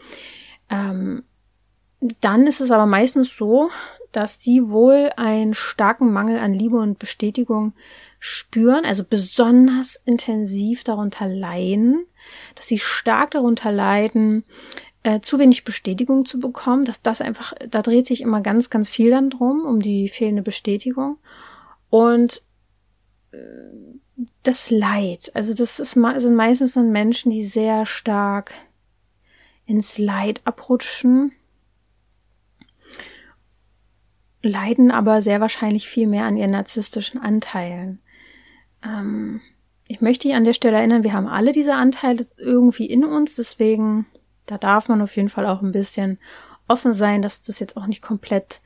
Ähm, 0.69 1.23
dann 2.21 2.47
ist 2.47 2.61
es 2.61 2.71
aber 2.71 2.87
meistens 2.87 3.37
so, 3.37 3.71
dass 4.11 4.39
die 4.39 4.69
wohl 4.69 5.11
einen 5.17 5.55
starken 5.55 6.13
Mangel 6.13 6.39
an 6.39 6.53
Liebe 6.53 6.77
und 6.77 6.99
Bestätigung 6.99 7.73
spüren, 8.19 8.85
also 8.85 9.05
besonders 9.05 10.01
intensiv 10.05 10.85
darunter 10.85 11.27
leiden, 11.27 12.07
dass 12.55 12.67
sie 12.67 12.79
stark 12.79 13.33
darunter 13.33 13.73
leiden, 13.73 14.45
äh, 15.03 15.21
zu 15.21 15.39
wenig 15.39 15.65
Bestätigung 15.65 16.25
zu 16.25 16.39
bekommen, 16.39 16.85
dass 16.85 17.03
das 17.03 17.21
einfach, 17.21 17.55
da 17.69 17.83
dreht 17.83 18.07
sich 18.07 18.21
immer 18.21 18.41
ganz, 18.41 18.71
ganz 18.71 18.89
viel 18.89 19.11
dann 19.11 19.31
drum, 19.31 19.65
um 19.65 19.81
die 19.81 20.09
fehlende 20.09 20.43
Bestätigung. 20.43 21.19
Und 21.91 22.43
äh, 23.33 23.39
das 24.43 24.71
Leid, 24.71 25.33
also 25.35 25.55
das 25.55 25.81
ist, 25.81 25.93
sind 25.93 26.35
meistens 26.35 26.75
dann 26.75 26.93
Menschen, 26.93 27.31
die 27.31 27.45
sehr 27.45 27.87
stark 27.87 28.53
ins 29.67 29.99
Leid 29.99 30.43
abrutschen, 30.45 31.33
leiden 34.43 34.91
aber 34.91 35.23
sehr 35.23 35.41
wahrscheinlich 35.41 35.89
viel 35.89 36.07
mehr 36.07 36.25
an 36.25 36.37
ihren 36.37 36.51
narzisstischen 36.51 37.21
Anteilen. 37.21 38.01
Ähm, 38.85 39.41
ich 39.87 40.01
möchte 40.01 40.29
dich 40.29 40.37
an 40.37 40.45
der 40.45 40.53
Stelle 40.55 40.77
erinnern, 40.79 41.05
wir 41.05 41.13
haben 41.13 41.29
alle 41.29 41.53
diese 41.53 41.75
Anteile 41.75 42.27
irgendwie 42.37 42.87
in 42.87 43.05
uns, 43.05 43.37
deswegen 43.37 44.07
da 44.47 44.59
darf 44.59 44.89
man 44.89 45.01
auf 45.03 45.17
jeden 45.17 45.29
Fall 45.29 45.47
auch 45.47 45.63
ein 45.63 45.73
bisschen 45.73 46.19
offen 46.69 46.93
sein, 46.93 47.23
dass 47.23 47.43
das 47.43 47.61
jetzt 47.61 47.77
auch 47.77 47.87
nicht 47.87 48.03
komplett 48.03 48.61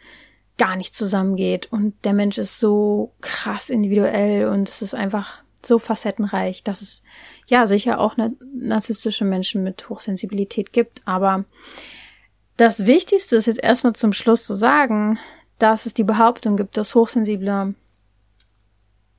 gar 0.58 0.76
nicht 0.76 0.94
zusammengeht 0.94 1.70
und 1.70 1.94
der 2.04 2.14
Mensch 2.14 2.38
ist 2.38 2.58
so 2.60 3.12
krass 3.20 3.68
individuell 3.68 4.48
und 4.48 4.68
es 4.68 4.80
ist 4.80 4.94
einfach 4.94 5.38
so 5.62 5.78
facettenreich, 5.78 6.62
dass 6.62 6.80
es 6.80 7.02
ja 7.46 7.66
sicher 7.66 8.00
auch 8.00 8.16
narzisstische 8.54 9.24
Menschen 9.24 9.62
mit 9.62 9.88
Hochsensibilität 9.88 10.72
gibt, 10.72 11.02
aber 11.04 11.44
das 12.56 12.86
Wichtigste 12.86 13.36
ist 13.36 13.46
jetzt 13.46 13.62
erstmal 13.62 13.94
zum 13.94 14.14
Schluss 14.14 14.44
zu 14.44 14.54
sagen, 14.54 15.18
dass 15.58 15.86
es 15.86 15.94
die 15.94 16.04
Behauptung 16.04 16.56
gibt, 16.56 16.76
dass 16.76 16.94
hochsensible 16.94 17.74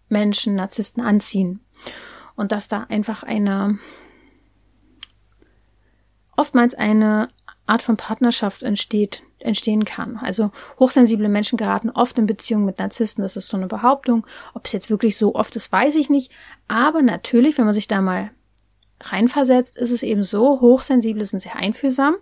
Menschen 0.10 0.56
Narzissten 0.56 1.04
anziehen 1.04 1.60
und 2.36 2.52
dass 2.52 2.68
da 2.68 2.86
einfach 2.90 3.24
eine 3.24 3.80
oftmals 6.36 6.76
eine 6.76 7.30
Art 7.66 7.84
von 7.84 7.98
Partnerschaft 7.98 8.64
entsteht, 8.64 9.24
entstehen 9.40 9.84
kann. 9.84 10.18
Also 10.18 10.52
hochsensible 10.80 11.28
Menschen 11.28 11.58
geraten 11.58 11.90
oft 11.90 12.18
in 12.18 12.26
Beziehungen 12.26 12.66
mit 12.66 12.80
Narzissten. 12.80 13.24
Das 13.24 13.36
ist 13.36 13.48
so 13.48 13.58
eine 13.58 13.68
Behauptung. 13.68 14.26
Ob 14.54 14.66
es 14.66 14.72
jetzt 14.72 14.90
wirklich 14.90 15.18
so 15.18 15.36
oft 15.36 15.56
ist, 15.56 15.72
weiß 15.72 15.96
ich 15.96 16.10
nicht. 16.10 16.32
Aber 16.68 17.02
natürlich, 17.02 17.58
wenn 17.58 17.66
man 17.66 17.74
sich 17.74 17.88
da 17.88 18.02
mal 18.02 18.32
reinversetzt, 19.02 19.78
ist 19.78 19.92
es 19.92 20.04
eben 20.04 20.24
so, 20.24 20.60
Hochsensible 20.60 21.26
sind 21.26 21.42
sehr 21.42 21.56
einfühlsam. 21.56 22.16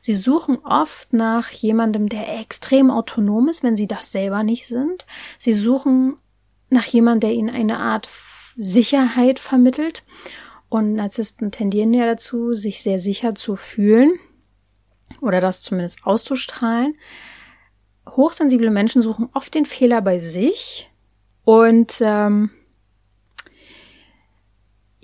Sie 0.00 0.14
suchen 0.14 0.58
oft 0.64 1.12
nach 1.12 1.50
jemandem, 1.50 2.08
der 2.08 2.38
extrem 2.40 2.90
autonom 2.90 3.48
ist, 3.48 3.62
wenn 3.62 3.76
sie 3.76 3.86
das 3.86 4.12
selber 4.12 4.42
nicht 4.42 4.66
sind. 4.66 5.06
Sie 5.38 5.52
suchen 5.52 6.16
nach 6.70 6.84
jemandem, 6.84 7.30
der 7.30 7.38
ihnen 7.38 7.50
eine 7.50 7.78
Art 7.78 8.08
Sicherheit 8.56 9.38
vermittelt. 9.38 10.04
Und 10.68 10.92
Narzissten 10.92 11.50
tendieren 11.50 11.94
ja 11.94 12.04
dazu, 12.04 12.52
sich 12.52 12.82
sehr 12.82 13.00
sicher 13.00 13.34
zu 13.34 13.56
fühlen 13.56 14.18
oder 15.22 15.40
das 15.40 15.62
zumindest 15.62 16.04
auszustrahlen. 16.04 16.94
Hochsensible 18.06 18.70
Menschen 18.70 19.00
suchen 19.00 19.30
oft 19.32 19.54
den 19.54 19.64
Fehler 19.64 20.02
bei 20.02 20.18
sich 20.18 20.90
und 21.44 21.94
ähm, 22.00 22.50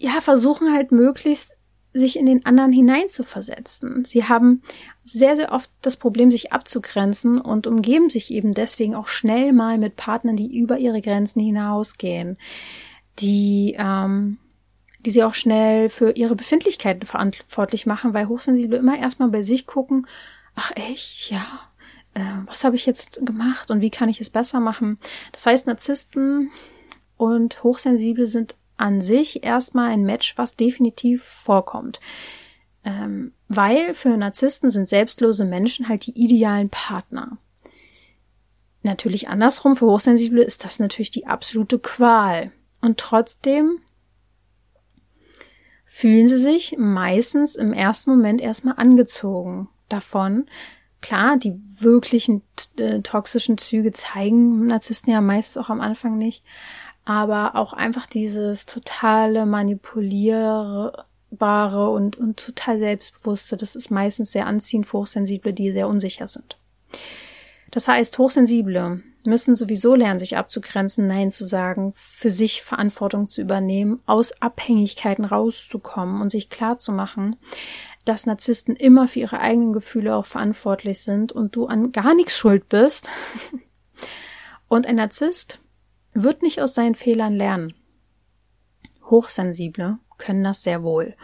ja, 0.04 0.20
versuchen 0.20 0.72
halt 0.72 0.92
möglichst 0.92 1.56
sich 1.94 2.18
in 2.18 2.26
den 2.26 2.44
anderen 2.44 2.72
hineinzuversetzen. 2.72 4.04
Sie 4.04 4.24
haben 4.24 4.62
sehr, 5.04 5.36
sehr 5.36 5.52
oft 5.52 5.70
das 5.80 5.96
Problem, 5.96 6.30
sich 6.30 6.52
abzugrenzen 6.52 7.40
und 7.40 7.66
umgeben 7.66 8.10
sich 8.10 8.32
eben 8.32 8.52
deswegen 8.52 8.94
auch 8.94 9.08
schnell 9.08 9.52
mal 9.52 9.78
mit 9.78 9.96
Partnern, 9.96 10.36
die 10.36 10.58
über 10.58 10.78
ihre 10.78 11.00
Grenzen 11.00 11.40
hinausgehen, 11.40 12.36
die 13.20 13.76
ähm, 13.78 14.38
die 15.00 15.10
sie 15.10 15.22
auch 15.22 15.34
schnell 15.34 15.90
für 15.90 16.12
ihre 16.12 16.34
Befindlichkeiten 16.34 17.06
verantwortlich 17.06 17.84
machen, 17.84 18.14
weil 18.14 18.28
Hochsensible 18.28 18.78
immer 18.78 18.98
erstmal 18.98 19.28
bei 19.28 19.42
sich 19.42 19.66
gucken, 19.66 20.06
ach 20.54 20.72
echt, 20.76 21.30
ja, 21.30 21.44
äh, 22.14 22.20
was 22.46 22.64
habe 22.64 22.76
ich 22.76 22.86
jetzt 22.86 23.24
gemacht 23.24 23.70
und 23.70 23.82
wie 23.82 23.90
kann 23.90 24.08
ich 24.08 24.20
es 24.20 24.30
besser 24.30 24.60
machen? 24.60 24.98
Das 25.32 25.44
heißt, 25.44 25.66
Narzissten 25.66 26.50
und 27.18 27.62
Hochsensible 27.62 28.26
sind 28.26 28.56
an 28.76 29.00
sich 29.00 29.44
erstmal 29.44 29.90
ein 29.90 30.04
Match, 30.04 30.36
was 30.36 30.56
definitiv 30.56 31.22
vorkommt. 31.24 32.00
Ähm, 32.84 33.32
weil 33.48 33.94
für 33.94 34.16
Narzissten 34.16 34.70
sind 34.70 34.88
selbstlose 34.88 35.44
Menschen 35.44 35.88
halt 35.88 36.06
die 36.06 36.18
idealen 36.18 36.68
Partner. 36.68 37.38
Natürlich 38.82 39.28
andersrum, 39.28 39.76
für 39.76 39.86
Hochsensible 39.86 40.42
ist 40.42 40.64
das 40.64 40.78
natürlich 40.78 41.10
die 41.10 41.26
absolute 41.26 41.78
Qual. 41.78 42.52
Und 42.82 42.98
trotzdem 42.98 43.78
fühlen 45.84 46.28
sie 46.28 46.38
sich 46.38 46.76
meistens 46.76 47.54
im 47.54 47.72
ersten 47.72 48.10
Moment 48.10 48.40
erstmal 48.40 48.74
angezogen 48.76 49.68
davon. 49.88 50.46
Klar, 51.00 51.38
die 51.38 51.54
wirklichen 51.78 52.42
äh, 52.76 53.00
toxischen 53.00 53.56
Züge 53.58 53.92
zeigen 53.92 54.66
Narzissten 54.66 55.12
ja 55.12 55.20
meistens 55.20 55.56
auch 55.56 55.70
am 55.70 55.80
Anfang 55.80 56.18
nicht, 56.18 56.44
aber 57.04 57.56
auch 57.56 57.72
einfach 57.72 58.06
dieses 58.06 58.66
totale 58.66 59.46
manipulierbare 59.46 61.90
und, 61.90 62.16
und 62.16 62.44
total 62.44 62.78
selbstbewusste, 62.78 63.56
das 63.56 63.76
ist 63.76 63.90
meistens 63.90 64.32
sehr 64.32 64.46
anziehend 64.46 64.86
für 64.86 64.98
Hochsensible, 64.98 65.52
die 65.52 65.72
sehr 65.72 65.88
unsicher 65.88 66.28
sind. 66.28 66.58
Das 67.70 67.88
heißt, 67.88 68.18
Hochsensible 68.18 69.02
müssen 69.26 69.56
sowieso 69.56 69.94
lernen, 69.94 70.18
sich 70.18 70.36
abzugrenzen, 70.36 71.06
Nein 71.06 71.30
zu 71.30 71.44
sagen, 71.44 71.92
für 71.94 72.30
sich 72.30 72.62
Verantwortung 72.62 73.28
zu 73.28 73.40
übernehmen, 73.40 74.00
aus 74.06 74.32
Abhängigkeiten 74.40 75.24
rauszukommen 75.24 76.20
und 76.20 76.30
sich 76.30 76.50
klar 76.50 76.78
zu 76.78 76.92
machen, 76.92 77.36
dass 78.04 78.26
Narzissten 78.26 78.76
immer 78.76 79.08
für 79.08 79.20
ihre 79.20 79.40
eigenen 79.40 79.72
Gefühle 79.72 80.14
auch 80.14 80.26
verantwortlich 80.26 81.00
sind 81.00 81.32
und 81.32 81.56
du 81.56 81.66
an 81.66 81.90
gar 81.90 82.14
nichts 82.14 82.36
schuld 82.36 82.68
bist. 82.68 83.08
Und 84.66 84.86
ein 84.86 84.96
Narzisst 84.96 85.60
wird 86.14 86.42
nicht 86.42 86.60
aus 86.60 86.74
seinen 86.74 86.94
Fehlern 86.94 87.34
lernen. 87.34 87.74
Hochsensible 89.10 89.98
können 90.16 90.44
das 90.44 90.62
sehr 90.62 90.82
wohl. 90.82 91.16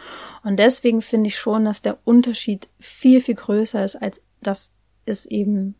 Und 0.43 0.57
deswegen 0.57 1.01
finde 1.01 1.29
ich 1.29 1.37
schon, 1.37 1.65
dass 1.65 1.81
der 1.81 1.97
Unterschied 2.03 2.67
viel, 2.79 3.21
viel 3.21 3.35
größer 3.35 3.83
ist, 3.83 3.95
als 3.95 4.21
dass 4.41 4.73
es 5.05 5.25
eben 5.25 5.75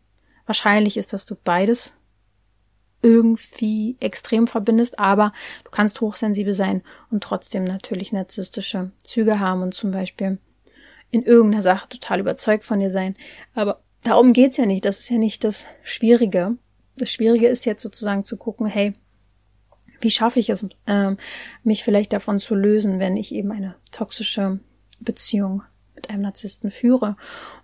wahrscheinlich 0.46 0.96
ist, 0.96 1.12
dass 1.12 1.26
du 1.26 1.36
beides 1.36 1.92
irgendwie 3.02 3.96
extrem 4.00 4.46
verbindest, 4.46 4.98
aber 4.98 5.32
du 5.64 5.70
kannst 5.70 6.00
hochsensibel 6.00 6.54
sein 6.54 6.82
und 7.10 7.22
trotzdem 7.22 7.64
natürlich 7.64 8.12
narzisstische 8.12 8.92
Züge 9.02 9.40
haben 9.40 9.62
und 9.62 9.74
zum 9.74 9.90
Beispiel 9.90 10.38
in 11.10 11.22
irgendeiner 11.22 11.62
Sache 11.62 11.88
total 11.88 12.20
überzeugt 12.20 12.64
von 12.64 12.80
dir 12.80 12.90
sein. 12.90 13.16
Aber 13.54 13.82
darum 14.02 14.32
geht's 14.32 14.56
ja 14.56 14.66
nicht. 14.66 14.84
Das 14.84 15.00
ist 15.00 15.10
ja 15.10 15.18
nicht 15.18 15.44
das 15.44 15.66
Schwierige. 15.82 16.56
Das 16.96 17.10
Schwierige 17.10 17.48
ist 17.48 17.64
jetzt 17.64 17.82
sozusagen 17.82 18.24
zu 18.24 18.36
gucken, 18.36 18.66
hey, 18.66 18.94
wie 20.02 20.10
schaffe 20.10 20.40
ich 20.40 20.50
es, 20.50 20.66
ähm, 20.86 21.16
mich 21.64 21.84
vielleicht 21.84 22.12
davon 22.12 22.38
zu 22.38 22.54
lösen, 22.54 22.98
wenn 22.98 23.16
ich 23.16 23.32
eben 23.32 23.52
eine 23.52 23.74
toxische 23.90 24.60
Beziehung 25.00 25.62
mit 25.94 26.10
einem 26.10 26.22
Narzissten 26.22 26.70
führe. 26.70 27.16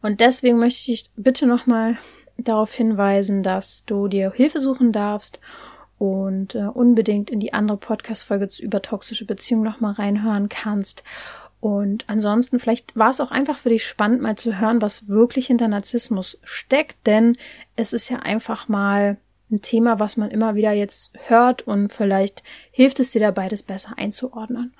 Und 0.02 0.20
deswegen 0.20 0.58
möchte 0.58 0.92
ich 0.92 1.10
bitte 1.16 1.46
nochmal 1.46 1.98
darauf 2.36 2.72
hinweisen, 2.72 3.42
dass 3.42 3.84
du 3.84 4.08
dir 4.08 4.32
Hilfe 4.32 4.60
suchen 4.60 4.92
darfst 4.92 5.40
und 5.98 6.54
äh, 6.54 6.62
unbedingt 6.62 7.30
in 7.30 7.40
die 7.40 7.52
andere 7.52 7.76
Podcast-Folge 7.76 8.48
über 8.60 8.80
toxische 8.80 9.26
Beziehungen 9.26 9.64
nochmal 9.64 9.94
reinhören 9.94 10.48
kannst. 10.48 11.02
Und 11.60 12.04
ansonsten, 12.06 12.60
vielleicht 12.60 12.96
war 12.96 13.10
es 13.10 13.20
auch 13.20 13.32
einfach 13.32 13.58
für 13.58 13.70
dich 13.70 13.84
spannend, 13.84 14.22
mal 14.22 14.36
zu 14.36 14.60
hören, 14.60 14.80
was 14.80 15.08
wirklich 15.08 15.48
hinter 15.48 15.66
Narzissmus 15.66 16.38
steckt, 16.44 17.04
denn 17.06 17.36
es 17.74 17.92
ist 17.92 18.08
ja 18.08 18.20
einfach 18.20 18.68
mal 18.68 19.16
ein 19.50 19.62
Thema, 19.62 19.98
was 20.00 20.16
man 20.16 20.30
immer 20.30 20.54
wieder 20.54 20.72
jetzt 20.72 21.12
hört 21.26 21.62
und 21.62 21.92
vielleicht 21.92 22.42
hilft 22.70 23.00
es 23.00 23.10
dir 23.10 23.20
dabei, 23.20 23.48
das 23.48 23.62
besser 23.62 23.94
einzuordnen. 23.96 24.74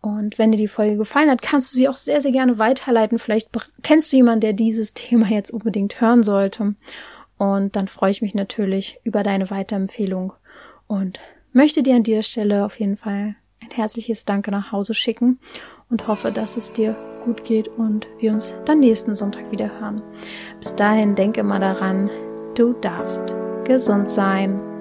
Und 0.00 0.38
wenn 0.38 0.52
dir 0.52 0.58
die 0.58 0.68
Folge 0.68 0.98
gefallen 0.98 1.30
hat, 1.30 1.40
kannst 1.40 1.72
du 1.72 1.76
sie 1.76 1.88
auch 1.88 1.96
sehr, 1.96 2.20
sehr 2.20 2.32
gerne 2.32 2.58
weiterleiten. 2.58 3.18
Vielleicht 3.18 3.48
kennst 3.82 4.12
du 4.12 4.16
jemanden, 4.16 4.42
der 4.42 4.52
dieses 4.52 4.92
Thema 4.92 5.28
jetzt 5.28 5.50
unbedingt 5.50 5.98
hören 6.00 6.22
sollte. 6.22 6.74
Und 7.38 7.74
dann 7.74 7.88
freue 7.88 8.10
ich 8.10 8.20
mich 8.20 8.34
natürlich 8.34 9.00
über 9.02 9.22
deine 9.22 9.50
Weiterempfehlung 9.50 10.34
und 10.86 11.20
möchte 11.52 11.82
dir 11.82 11.96
an 11.96 12.02
dieser 12.02 12.22
Stelle 12.22 12.66
auf 12.66 12.78
jeden 12.78 12.96
Fall 12.96 13.36
ein 13.62 13.70
herzliches 13.70 14.24
Danke 14.26 14.50
nach 14.50 14.72
Hause 14.72 14.92
schicken 14.92 15.38
und 15.88 16.06
hoffe, 16.06 16.30
dass 16.30 16.56
es 16.56 16.70
dir 16.72 16.96
gut 17.24 17.44
geht 17.44 17.68
und 17.68 18.06
wir 18.18 18.32
uns 18.32 18.54
dann 18.66 18.80
nächsten 18.80 19.14
Sonntag 19.14 19.50
wieder 19.50 19.80
hören. 19.80 20.02
Bis 20.58 20.76
dahin 20.76 21.14
denke 21.14 21.40
immer 21.40 21.58
daran, 21.58 22.10
du 22.54 22.74
darfst 22.74 23.34
gesund 23.64 24.08
sein. 24.10 24.73